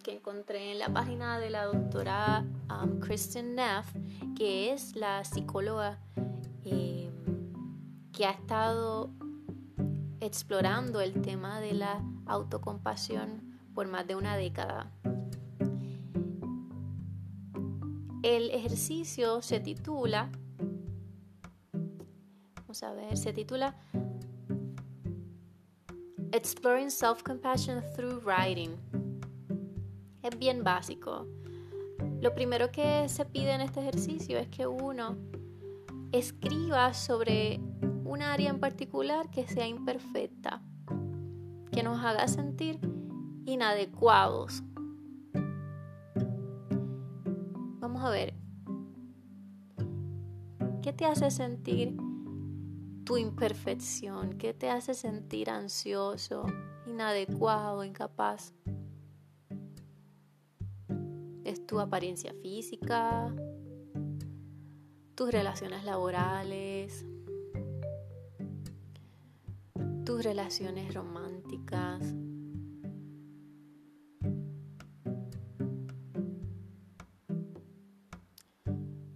que 0.01 0.15
encontré 0.15 0.71
en 0.71 0.79
la 0.79 0.89
página 0.89 1.39
de 1.39 1.49
la 1.49 1.65
doctora 1.65 2.45
um, 2.69 2.99
Kristen 2.99 3.55
Neff, 3.55 3.85
que 4.35 4.73
es 4.73 4.95
la 4.95 5.23
psicóloga 5.23 5.99
em, 6.63 7.11
que 8.11 8.25
ha 8.25 8.31
estado 8.31 9.11
explorando 10.19 11.01
el 11.01 11.21
tema 11.21 11.59
de 11.59 11.73
la 11.73 12.03
autocompasión 12.25 13.59
por 13.73 13.87
más 13.87 14.07
de 14.07 14.15
una 14.15 14.35
década. 14.35 14.91
El 18.23 18.51
ejercicio 18.51 19.41
se 19.41 19.59
titula, 19.59 20.31
vamos 22.55 22.83
a 22.83 22.93
ver, 22.93 23.17
se 23.17 23.33
titula 23.33 23.75
Exploring 26.31 26.89
Self-Compassion 26.89 27.83
Through 27.95 28.23
Writing. 28.23 29.00
Es 30.23 30.37
bien 30.37 30.63
básico. 30.63 31.27
Lo 32.21 32.33
primero 32.33 32.71
que 32.71 33.07
se 33.09 33.25
pide 33.25 33.53
en 33.53 33.61
este 33.61 33.79
ejercicio 33.79 34.37
es 34.37 34.47
que 34.47 34.67
uno 34.67 35.17
escriba 36.11 36.93
sobre 36.93 37.59
un 38.03 38.21
área 38.21 38.49
en 38.49 38.59
particular 38.59 39.29
que 39.29 39.47
sea 39.47 39.67
imperfecta, 39.67 40.61
que 41.71 41.83
nos 41.83 42.03
haga 42.03 42.27
sentir 42.27 42.79
inadecuados 43.45 44.63
a 48.03 48.09
ver, 48.09 48.33
¿qué 50.81 50.91
te 50.91 51.05
hace 51.05 51.29
sentir 51.29 51.95
tu 53.03 53.17
imperfección? 53.17 54.39
¿Qué 54.39 54.55
te 54.55 54.71
hace 54.71 54.95
sentir 54.95 55.51
ansioso, 55.51 56.47
inadecuado, 56.87 57.83
incapaz? 57.83 58.53
Tu 61.71 61.79
apariencia 61.79 62.33
física, 62.41 63.33
tus 65.15 65.31
relaciones 65.31 65.85
laborales, 65.85 67.05
tus 70.05 70.21
relaciones 70.21 70.93
románticas. 70.93 72.13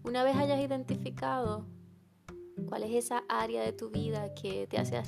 Una 0.05 0.23
vez 0.23 0.37
hayas 0.37 0.61
identificado 0.61 1.65
cuál 2.69 2.83
es 2.83 2.91
esa 2.93 3.25
área 3.27 3.63
de 3.63 3.73
tu 3.73 3.89
vida 3.89 4.33
que 4.33 4.65
te 4.67 4.77
hace 4.77 5.01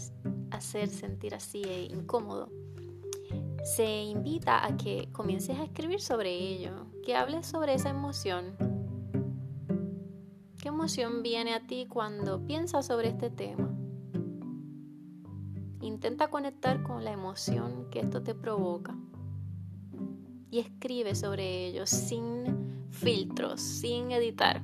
hacer 0.51 0.89
sentir 0.89 1.33
así 1.33 1.61
e 1.63 1.83
incómodo, 1.83 2.51
se 3.67 4.03
invita 4.03 4.65
a 4.65 4.77
que 4.77 5.09
comiences 5.11 5.59
a 5.59 5.65
escribir 5.65 5.99
sobre 5.99 6.31
ello, 6.31 6.87
que 7.03 7.17
hables 7.17 7.45
sobre 7.47 7.73
esa 7.73 7.89
emoción. 7.89 8.55
¿Qué 10.57 10.69
emoción 10.69 11.21
viene 11.21 11.53
a 11.53 11.67
ti 11.67 11.85
cuando 11.85 12.45
piensas 12.45 12.87
sobre 12.87 13.09
este 13.09 13.29
tema? 13.29 13.69
Intenta 15.81 16.29
conectar 16.29 16.81
con 16.81 17.03
la 17.03 17.11
emoción 17.11 17.89
que 17.91 17.99
esto 17.99 18.23
te 18.23 18.33
provoca 18.33 18.95
y 20.49 20.59
escribe 20.59 21.13
sobre 21.13 21.67
ello 21.67 21.85
sin 21.85 22.87
filtros, 22.89 23.59
sin 23.59 24.11
editar. 24.11 24.61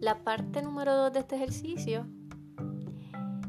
La 0.00 0.24
parte 0.24 0.62
número 0.62 0.96
dos 0.96 1.12
de 1.12 1.20
este 1.20 1.36
ejercicio 1.36 2.06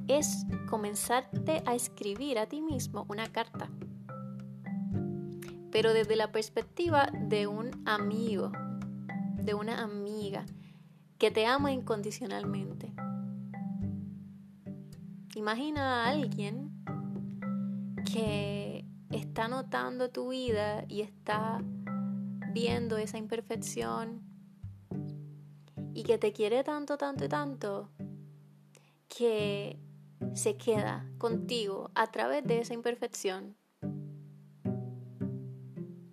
es 0.10 0.46
comenzarte 0.70 1.64
a 1.66 1.76
escribir 1.76 2.38
a 2.40 2.46
ti 2.46 2.62
mismo 2.62 3.06
una 3.08 3.32
carta, 3.32 3.70
pero 5.72 5.94
desde 5.94 6.18
la 6.18 6.34
perspectiva 6.34 7.10
de 7.14 7.48
un 7.48 7.82
amigo, 7.86 8.52
de 9.36 9.54
una 9.54 9.82
amiga 9.82 10.46
que 11.18 11.32
te 11.32 11.46
ama 11.46 11.72
incondicionalmente. 11.72 12.94
Imagina 15.36 16.04
a 16.04 16.10
alguien 16.10 16.84
que 18.12 18.86
está 19.10 19.48
notando 19.48 20.10
tu 20.10 20.32
vida 20.32 20.84
y 20.90 21.00
está 21.00 21.64
viendo 22.52 22.98
esa 22.98 23.18
imperfección 23.18 24.31
y 25.94 26.04
que 26.04 26.18
te 26.18 26.34
quiere 26.34 26.64
tanto, 26.64 26.98
tanto 26.98 27.26
y 27.26 27.30
tanto 27.30 27.90
que 29.08 29.80
se 30.34 30.56
queda 30.58 31.10
contigo 31.18 31.92
a 31.96 32.12
través 32.12 32.44
de 32.46 32.60
esa 32.60 32.74
imperfección. 32.74 33.58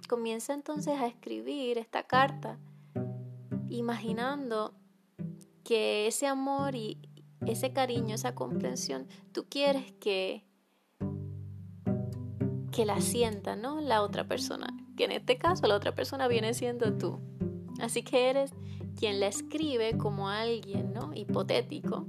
Comienza 0.09 0.55
entonces 0.55 0.99
a 0.99 1.07
escribir 1.07 1.79
esta 1.79 2.03
carta 2.05 2.59
imaginando 3.69 4.75
que 5.65 6.07
ese 6.07 6.27
amor 6.27 6.75
y 6.75 6.99
ese 7.47 7.73
cariño, 7.73 8.15
esa 8.15 8.35
comprensión, 8.35 9.07
tú 9.33 9.47
quieres 9.49 9.93
que 9.93 10.45
que 12.73 12.87
la 12.87 13.01
sienta, 13.01 13.57
¿no? 13.57 13.81
La 13.81 14.03
otra 14.03 14.29
persona, 14.29 14.69
que 14.97 15.05
en 15.05 15.11
este 15.11 15.37
caso 15.37 15.67
la 15.67 15.75
otra 15.75 15.97
persona 15.97 16.29
viene 16.29 16.55
siendo 16.55 16.97
tú. 16.97 17.19
Así 17.81 18.03
que 18.03 18.31
eres 18.31 18.53
quien 18.99 19.21
la 19.21 19.29
escribe 19.29 19.97
como 19.97 20.29
alguien, 20.29 20.93
¿no? 20.93 21.13
Hipotético. 21.15 22.09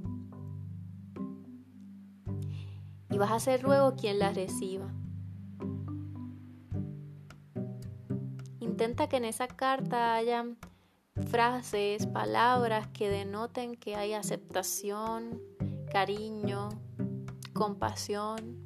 Y 3.10 3.16
vas 3.16 3.30
a 3.30 3.38
ser 3.38 3.62
luego 3.62 3.94
quien 3.94 4.18
la 4.18 4.32
reciba. 4.32 4.92
Intenta 8.58 9.08
que 9.08 9.18
en 9.18 9.24
esa 9.24 9.46
carta 9.46 10.14
haya 10.14 10.44
frases, 11.28 12.06
palabras 12.08 12.88
que 12.88 13.08
denoten 13.08 13.76
que 13.76 13.94
hay 13.94 14.14
aceptación, 14.14 15.40
cariño, 15.92 16.70
compasión. 17.52 18.59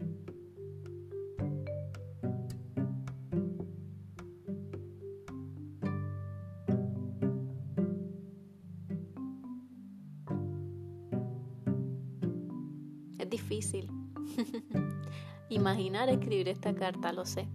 Imaginar 15.64 16.10
escribir 16.10 16.50
esta 16.50 16.74
carta, 16.74 17.10
lo 17.10 17.24
sé. 17.24 17.48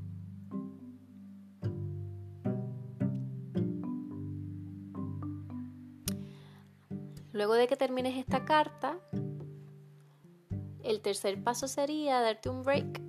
Luego 7.34 7.54
de 7.54 7.68
que 7.68 7.76
termines 7.76 8.18
esta 8.18 8.46
carta, 8.46 8.98
el 10.84 11.02
tercer 11.02 11.44
paso 11.44 11.68
sería 11.68 12.20
darte 12.20 12.50
un 12.50 12.64
break. 12.64 13.00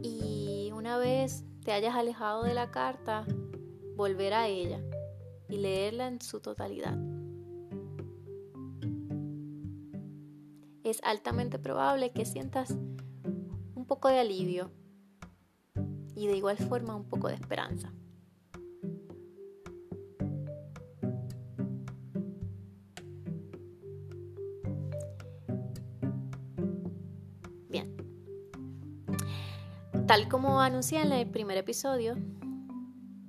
Y 0.00 0.70
una 0.72 0.96
vez 0.98 1.42
te 1.64 1.72
hayas 1.72 1.96
alejado 1.96 2.44
de 2.44 2.54
la 2.54 2.70
carta, 2.70 3.26
volver 3.96 4.32
a 4.32 4.46
ella 4.46 4.78
y 5.48 5.56
leerla 5.56 6.06
en 6.06 6.20
su 6.20 6.38
totalidad. 6.38 6.96
es 10.84 11.00
altamente 11.02 11.58
probable 11.58 12.12
que 12.12 12.26
sientas 12.26 12.76
un 13.84 13.88
poco 13.88 14.08
de 14.08 14.18
alivio 14.18 14.70
y 16.16 16.26
de 16.26 16.38
igual 16.38 16.56
forma 16.56 16.96
un 16.96 17.04
poco 17.04 17.28
de 17.28 17.34
esperanza. 17.34 17.92
Bien. 27.68 27.94
Tal 30.06 30.28
como 30.30 30.62
anuncié 30.62 31.02
en 31.02 31.12
el 31.12 31.28
primer 31.28 31.58
episodio, 31.58 32.16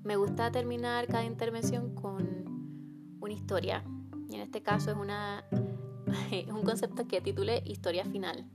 me 0.05 0.15
gusta 0.15 0.53
terminar 0.53 1.07
cada 1.07 1.25
intervención 1.25 1.93
con 1.95 3.17
una 3.19 3.33
historia. 3.33 3.83
Y 4.29 4.35
en 4.35 4.39
este 4.39 4.63
caso 4.63 4.91
es 4.91 4.97
una 4.97 5.43
un 6.47 6.63
concepto 6.63 7.09
que 7.09 7.19
titulé 7.19 7.61
Historia 7.65 8.05
Final. 8.05 8.45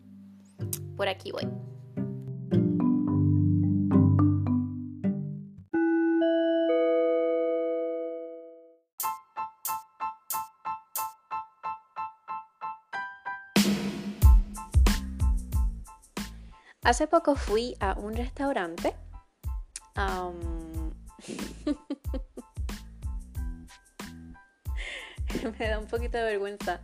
Por 0.96 1.06
aquí 1.06 1.30
voy. 1.30 1.69
Hace 16.90 17.06
poco 17.06 17.36
fui 17.36 17.76
a 17.78 17.92
un 17.92 18.16
restaurante. 18.16 18.96
me 25.58 25.68
da 25.68 25.78
un 25.78 25.86
poquito 25.86 26.18
de 26.18 26.24
vergüenza 26.24 26.80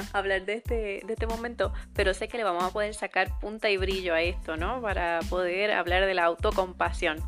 hablar 0.14 0.46
de 0.46 0.54
este, 0.54 1.02
de 1.04 1.12
este 1.12 1.26
momento, 1.26 1.74
pero 1.92 2.14
sé 2.14 2.28
que 2.28 2.38
le 2.38 2.44
vamos 2.44 2.64
a 2.64 2.70
poder 2.70 2.94
sacar 2.94 3.38
punta 3.38 3.68
y 3.68 3.76
brillo 3.76 4.14
a 4.14 4.22
esto, 4.22 4.56
¿no? 4.56 4.80
Para 4.80 5.20
poder 5.28 5.72
hablar 5.72 6.06
de 6.06 6.14
la 6.14 6.24
autocompasión. 6.24 7.18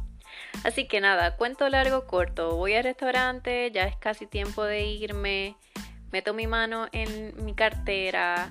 Así 0.65 0.89
que 0.89 1.03
nada, 1.03 1.37
cuento 1.37 1.69
largo, 1.69 2.07
corto. 2.07 2.57
Voy 2.57 2.73
al 2.73 2.85
restaurante, 2.85 3.71
ya 3.73 3.83
es 3.83 3.99
casi 3.99 4.27
tiempo 4.27 4.65
de 4.65 4.87
irme. 4.87 5.59
Meto 6.13 6.33
mi 6.33 6.47
mano 6.47 6.87
en 6.93 7.45
mi 7.45 7.55
cartera 7.55 8.51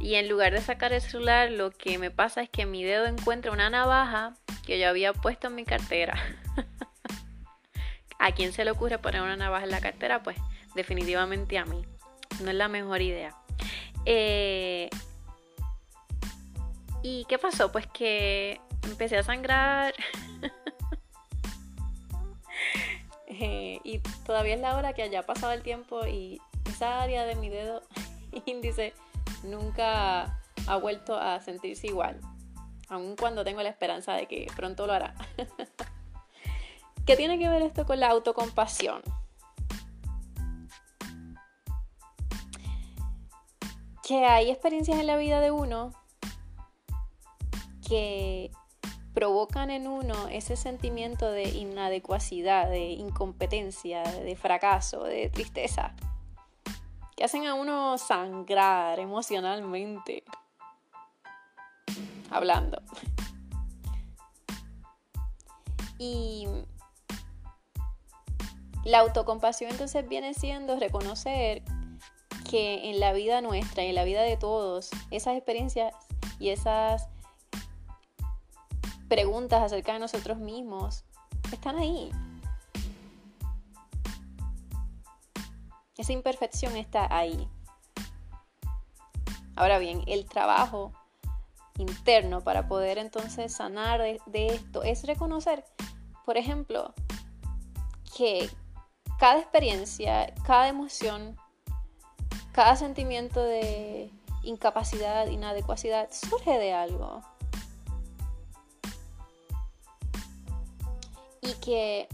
y 0.00 0.14
en 0.14 0.28
lugar 0.30 0.52
de 0.52 0.62
sacar 0.62 0.94
el 0.94 1.02
celular, 1.02 1.50
lo 1.50 1.70
que 1.70 1.98
me 1.98 2.10
pasa 2.10 2.40
es 2.40 2.48
que 2.48 2.64
mi 2.64 2.82
dedo 2.82 3.04
encuentra 3.04 3.52
una 3.52 3.68
navaja 3.68 4.34
que 4.64 4.80
yo 4.80 4.88
había 4.88 5.12
puesto 5.12 5.48
en 5.48 5.54
mi 5.54 5.64
cartera. 5.64 6.14
¿A 8.18 8.32
quién 8.32 8.54
se 8.54 8.64
le 8.64 8.70
ocurre 8.70 8.98
poner 8.98 9.20
una 9.20 9.36
navaja 9.36 9.64
en 9.64 9.70
la 9.70 9.80
cartera? 9.80 10.22
Pues 10.22 10.38
definitivamente 10.74 11.58
a 11.58 11.66
mí. 11.66 11.84
No 12.42 12.50
es 12.50 12.56
la 12.56 12.68
mejor 12.68 13.02
idea. 13.02 13.36
Eh, 14.06 14.88
¿Y 17.02 17.26
qué 17.26 17.38
pasó? 17.38 17.70
Pues 17.70 17.86
que 17.86 18.58
empecé 18.84 19.18
a 19.18 19.22
sangrar. 19.22 19.94
Eh, 23.42 23.80
y 23.84 24.00
todavía 24.26 24.54
es 24.54 24.60
la 24.60 24.76
hora 24.76 24.92
que 24.92 25.02
haya 25.02 25.22
pasado 25.22 25.52
el 25.52 25.62
tiempo 25.62 26.06
y 26.06 26.42
esa 26.68 27.00
área 27.00 27.24
de 27.24 27.36
mi 27.36 27.48
dedo 27.48 27.80
índice 28.44 28.92
nunca 29.42 30.40
ha 30.66 30.76
vuelto 30.76 31.18
a 31.18 31.40
sentirse 31.40 31.86
igual. 31.86 32.20
Aun 32.88 33.16
cuando 33.16 33.44
tengo 33.44 33.62
la 33.62 33.68
esperanza 33.68 34.14
de 34.14 34.26
que 34.26 34.46
pronto 34.56 34.86
lo 34.86 34.92
hará. 34.92 35.14
¿Qué 37.06 37.16
tiene 37.16 37.38
que 37.38 37.48
ver 37.48 37.62
esto 37.62 37.86
con 37.86 38.00
la 38.00 38.08
autocompasión? 38.08 39.02
que 44.10 44.26
hay 44.26 44.50
experiencias 44.50 44.98
en 44.98 45.06
la 45.06 45.16
vida 45.16 45.38
de 45.40 45.52
uno 45.52 45.92
que 47.86 48.50
provocan 49.14 49.70
en 49.70 49.86
uno 49.86 50.26
ese 50.26 50.56
sentimiento 50.56 51.30
de 51.30 51.44
inadecuacidad, 51.44 52.68
de 52.68 52.88
incompetencia, 52.88 54.02
de 54.02 54.34
fracaso, 54.34 55.04
de 55.04 55.30
tristeza, 55.30 55.94
que 57.20 57.26
hacen 57.26 57.46
a 57.46 57.52
uno 57.52 57.98
sangrar 57.98 58.98
emocionalmente, 58.98 60.24
hablando. 62.30 62.80
Y 65.98 66.48
la 68.86 69.00
autocompasión 69.00 69.70
entonces 69.70 70.08
viene 70.08 70.32
siendo 70.32 70.78
reconocer 70.78 71.62
que 72.48 72.88
en 72.88 73.00
la 73.00 73.12
vida 73.12 73.42
nuestra 73.42 73.84
y 73.84 73.90
en 73.90 73.96
la 73.96 74.04
vida 74.04 74.22
de 74.22 74.38
todos, 74.38 74.88
esas 75.10 75.36
experiencias 75.36 75.94
y 76.38 76.48
esas 76.48 77.06
preguntas 79.10 79.62
acerca 79.62 79.92
de 79.92 79.98
nosotros 79.98 80.38
mismos 80.38 81.04
están 81.52 81.76
ahí. 81.76 82.10
Esa 86.00 86.14
imperfección 86.14 86.78
está 86.78 87.14
ahí. 87.14 87.46
Ahora 89.54 89.78
bien, 89.78 90.02
el 90.06 90.24
trabajo 90.24 90.94
interno 91.76 92.40
para 92.40 92.68
poder 92.68 92.96
entonces 92.96 93.52
sanar 93.52 94.00
de, 94.00 94.46
esto 94.46 94.82
es 94.82 95.04
reconocer, 95.04 95.62
por 96.24 96.38
ejemplo, 96.38 96.94
que 98.16 98.48
cada 99.18 99.40
experiencia, 99.40 100.32
cada 100.46 100.68
emoción, 100.68 101.36
cada 102.52 102.76
sentimiento 102.76 103.42
de 103.42 104.10
incapacidad, 104.42 105.26
inadecuacidad, 105.26 106.08
surge 106.10 106.58
de 106.58 106.72
algo. 106.72 107.20
Y 111.42 111.52
que 111.60 112.08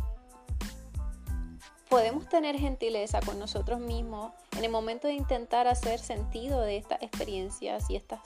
podemos 1.89 2.29
tener 2.29 2.59
gentileza 2.59 3.21
con 3.21 3.39
nosotros 3.39 3.81
mismos 3.81 4.33
en 4.57 4.65
el 4.65 4.71
momento 4.71 5.07
de 5.07 5.15
intentar 5.15 5.67
hacer 5.69 5.99
sentido 5.99 6.61
de 6.61 6.77
estas 6.77 7.03
experiencias 7.03 7.89
y 7.91 7.97
estas 7.97 8.21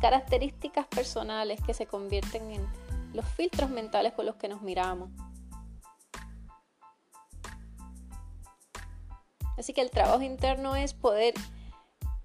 características 0.00 0.86
personales 0.86 1.60
que 1.64 1.74
se 1.74 1.86
convierten 1.86 2.50
en 2.50 2.66
los 3.12 3.26
filtros 3.26 3.70
mentales 3.70 4.12
con 4.12 4.26
los 4.26 4.36
que 4.36 4.48
nos 4.48 4.62
miramos. 4.62 5.10
Así 9.56 9.72
que 9.72 9.82
el 9.82 9.90
trabajo 9.90 10.22
interno 10.22 10.74
es 10.74 10.94
poder 10.94 11.34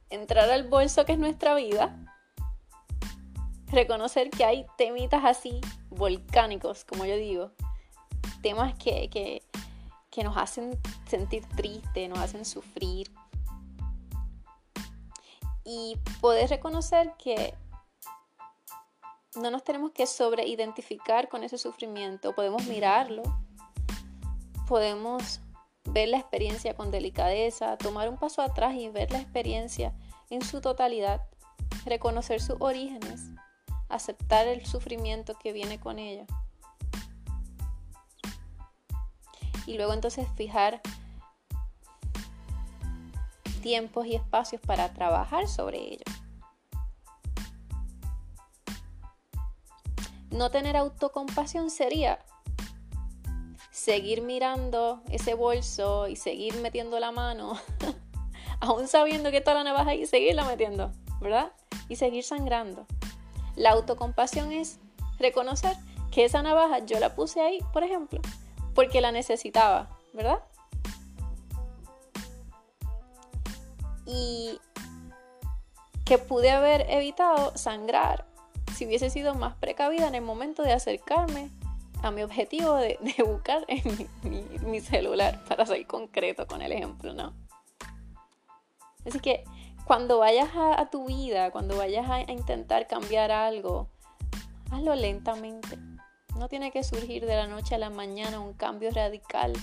entrar 0.10 0.50
al 0.50 0.68
bolso 0.68 1.06
que 1.06 1.14
es 1.14 1.20
nuestra 1.20 1.54
vida, 1.56 1.96
reconocer 3.68 4.32
que 4.32 4.46
hay 4.46 4.66
temitas 4.78 5.24
así 5.24 5.62
volcánicos, 5.90 6.86
como 6.86 7.06
yo 7.06 7.16
digo, 7.16 7.52
temas 8.42 8.74
que, 8.76 9.10
que, 9.10 9.44
que 10.10 10.24
nos 10.24 10.38
hacen 10.38 10.80
sentir 11.08 11.46
triste, 11.56 12.08
nos 12.08 12.20
hacen 12.20 12.46
sufrir. 12.46 13.12
Y 15.64 15.98
poder 16.20 16.50
reconocer 16.50 17.14
que 17.18 17.54
no 19.36 19.52
nos 19.52 19.64
tenemos 19.64 19.92
que 19.92 20.08
sobreidentificar 20.08 21.30
con 21.30 21.44
ese 21.44 21.58
sufrimiento, 21.58 22.34
podemos 22.34 22.66
mirarlo, 22.66 23.22
podemos 24.68 25.42
ver 25.86 26.10
la 26.10 26.18
experiencia 26.18 26.76
con 26.76 26.92
delicadeza, 26.92 27.78
tomar 27.78 28.10
un 28.10 28.18
paso 28.18 28.42
atrás 28.42 28.76
y 28.76 28.90
ver 28.90 29.12
la 29.12 29.20
experiencia 29.20 29.94
en 30.30 30.44
su 30.44 30.62
totalidad, 30.62 31.22
reconocer 31.86 32.42
sus 32.42 32.58
orígenes, 32.60 33.22
aceptar 33.90 34.48
el 34.48 34.66
sufrimiento 34.66 35.34
que 35.42 35.54
viene 35.54 35.80
con 35.80 36.00
ella. 36.00 36.26
Y 39.70 39.78
luego 39.78 39.94
entonces 39.94 40.28
fijar 40.36 40.82
tiempos 43.62 44.08
y 44.08 44.16
espacios 44.16 44.60
para 44.60 44.92
trabajar 44.96 45.48
sobre 45.48 45.78
ello. 45.94 46.06
No 50.32 50.50
tener 50.50 50.76
autocompasión 50.76 51.70
sería 51.70 52.18
seguir 53.70 54.24
mirando 54.24 55.04
ese 55.12 55.36
bolso 55.36 56.08
y 56.08 56.16
seguir 56.16 56.56
metiendo 56.62 57.00
la 57.00 57.12
mano, 57.12 57.54
aún 58.62 58.88
sabiendo 58.88 59.30
que 59.30 59.38
está 59.38 59.54
la 59.54 59.64
navaja 59.64 59.92
ahí, 59.92 60.08
seguirla 60.08 60.46
metiendo, 60.46 60.92
¿verdad? 61.22 61.52
Y 61.90 61.98
seguir 61.98 62.24
sangrando. 62.24 62.88
La 63.56 63.74
autocompasión 63.74 64.52
es 64.52 64.80
reconocer 65.20 65.78
que 66.10 66.26
esa 66.26 66.42
navaja 66.42 66.80
yo 66.80 67.00
la 67.00 67.14
puse 67.14 67.40
ahí, 67.42 67.60
por 67.72 67.84
ejemplo, 67.84 68.20
porque 68.80 69.02
la 69.02 69.12
necesitaba, 69.12 69.90
¿verdad? 70.14 70.40
Y 74.06 74.58
que 76.06 76.18
pude 76.18 76.50
haber 76.50 76.90
evitado 76.90 77.58
sangrar 77.58 78.24
si 78.74 78.86
hubiese 78.86 79.10
sido 79.10 79.36
más 79.36 79.54
precavida 79.56 80.08
en 80.08 80.16
el 80.16 80.22
momento 80.22 80.64
de 80.64 80.72
acercarme 80.72 81.50
a 82.04 82.12
mi 82.12 82.24
objetivo 82.24 82.76
de, 82.76 82.98
buscar 83.28 83.66
mi, 84.66 84.80
celular, 84.80 85.44
para 85.50 85.66
ser 85.66 85.86
concreto 85.86 86.48
con 86.48 86.62
el 86.62 86.72
ejemplo, 86.72 87.14
¿no? 87.14 87.34
Así 89.06 89.20
que 89.20 89.44
cuando 89.84 90.20
vayas 90.20 90.52
a, 90.56 90.90
tu 90.90 91.06
vida, 91.06 91.52
cuando 91.52 91.76
vayas 91.76 92.10
a, 92.10 92.22
intentar 92.32 92.88
cambiar 92.88 93.30
algo, 93.30 93.90
hazlo 94.72 94.96
lentamente. 94.96 95.78
No 96.40 96.48
tiene 96.50 96.72
que 96.72 96.84
surgir 96.84 97.26
de 97.26 97.36
la 97.36 97.46
noche 97.46 97.76
a 97.76 97.78
la 97.78 97.92
mañana 97.92 98.40
un 98.40 98.54
cambio 98.54 98.90
radical. 98.92 99.54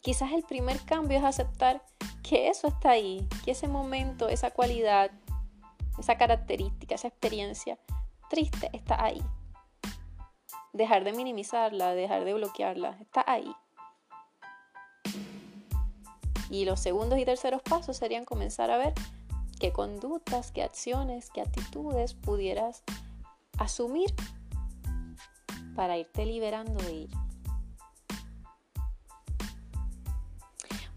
Quizás 0.00 0.32
el 0.32 0.44
primer 0.44 0.80
cambio 0.84 1.18
es 1.18 1.24
aceptar 1.24 1.84
que 2.22 2.48
eso 2.48 2.68
está 2.68 2.90
ahí, 2.90 3.28
que 3.44 3.50
ese 3.50 3.68
momento, 3.68 4.28
esa 4.28 4.50
cualidad, 4.50 5.10
esa 5.98 6.16
característica, 6.16 6.94
esa 6.94 7.08
experiencia 7.08 7.78
triste 8.30 8.70
está 8.72 9.04
ahí 9.04 9.22
dejar 10.74 11.04
de 11.04 11.12
minimizarla, 11.12 11.94
dejar 11.94 12.24
de 12.24 12.34
bloquearla, 12.34 12.98
está 13.00 13.24
ahí. 13.26 13.54
Y 16.50 16.66
los 16.66 16.80
segundos 16.80 17.18
y 17.18 17.24
terceros 17.24 17.62
pasos 17.62 17.96
serían 17.96 18.24
comenzar 18.24 18.70
a 18.70 18.76
ver 18.76 18.92
qué 19.58 19.72
conductas, 19.72 20.52
qué 20.52 20.62
acciones, 20.62 21.30
qué 21.30 21.40
actitudes 21.40 22.14
pudieras 22.14 22.82
asumir 23.58 24.12
para 25.74 25.98
irte 25.98 26.24
liberando 26.26 26.82
de 26.84 26.92
ella. 26.92 27.24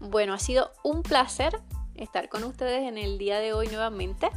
Bueno, 0.00 0.32
ha 0.32 0.38
sido 0.38 0.72
un 0.84 1.02
placer 1.02 1.60
estar 1.96 2.28
con 2.28 2.44
ustedes 2.44 2.88
en 2.88 2.98
el 2.98 3.18
día 3.18 3.40
de 3.40 3.52
hoy 3.52 3.68
nuevamente. 3.68 4.30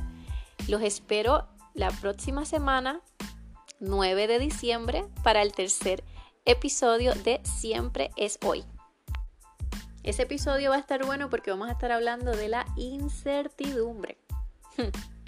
Los 0.67 0.81
espero 0.81 1.47
la 1.73 1.91
próxima 1.91 2.45
semana 2.45 3.01
9 3.79 4.27
de 4.27 4.39
diciembre 4.39 5.05
para 5.23 5.41
el 5.41 5.53
tercer 5.53 6.03
episodio 6.45 7.13
de 7.13 7.41
Siempre 7.43 8.11
es 8.17 8.39
hoy. 8.43 8.63
Ese 10.03 10.23
episodio 10.23 10.71
va 10.71 10.77
a 10.77 10.79
estar 10.79 11.05
bueno 11.05 11.29
porque 11.29 11.51
vamos 11.51 11.69
a 11.69 11.73
estar 11.73 11.91
hablando 11.91 12.31
de 12.31 12.49
la 12.49 12.65
incertidumbre. 12.75 14.17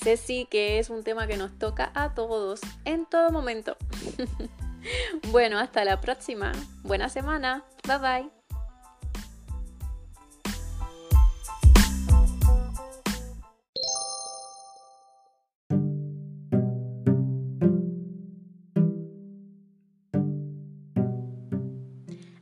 Ese 0.00 0.16
sí 0.16 0.46
que 0.48 0.78
es 0.78 0.90
un 0.90 1.02
tema 1.02 1.26
que 1.26 1.36
nos 1.36 1.58
toca 1.58 1.90
a 1.92 2.14
todos 2.14 2.60
en 2.84 3.04
todo 3.04 3.32
momento. 3.32 3.76
bueno, 5.32 5.58
hasta 5.58 5.84
la 5.84 6.00
próxima. 6.00 6.52
Buena 6.84 7.08
semana. 7.08 7.64
Bye 7.84 7.98
bye. 7.98 8.30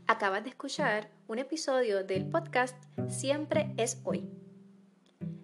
Acabas 0.06 0.44
de 0.44 0.50
escuchar 0.50 1.08
un 1.26 1.38
episodio 1.38 2.04
del 2.04 2.26
podcast 2.26 2.76
Siempre 3.08 3.72
es 3.78 3.98
hoy. 4.04 4.35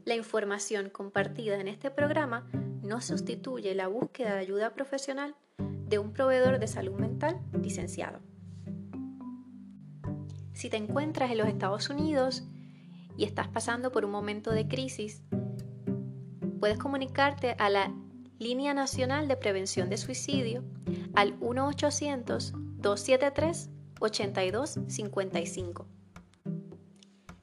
La 0.05 0.16
información 0.16 0.90
compartida 0.90 1.61
en 1.61 1.68
este 1.68 1.88
programa 1.90 2.48
no 2.82 3.00
sustituye 3.00 3.72
la 3.76 3.86
búsqueda 3.86 4.34
de 4.34 4.40
ayuda 4.40 4.74
profesional 4.74 5.36
de 5.59 6.00
un 6.00 6.12
proveedor 6.12 6.59
de 6.59 6.66
salud 6.66 6.98
mental 6.98 7.40
licenciado. 7.62 8.18
Si 10.53 10.68
te 10.70 10.76
encuentras 10.76 11.30
en 11.30 11.38
los 11.38 11.46
Estados 11.46 11.88
Unidos 11.88 12.42
y 13.16 13.22
estás 13.24 13.46
pasando 13.48 13.92
por 13.92 14.05
un 14.05 14.11
momento 14.11 14.50
de 14.50 14.66
crisis, 14.66 15.22
puedes 16.59 16.78
comunicarte 16.78 17.55
a 17.59 17.70
la 17.70 17.94
Línea 18.40 18.74
Nacional 18.74 19.28
de 19.28 19.36
Prevención 19.36 19.88
de 19.88 19.98
Suicidio 19.98 20.64
al 21.14 21.38
1-800-273 21.38 23.70
8255. 24.00 25.86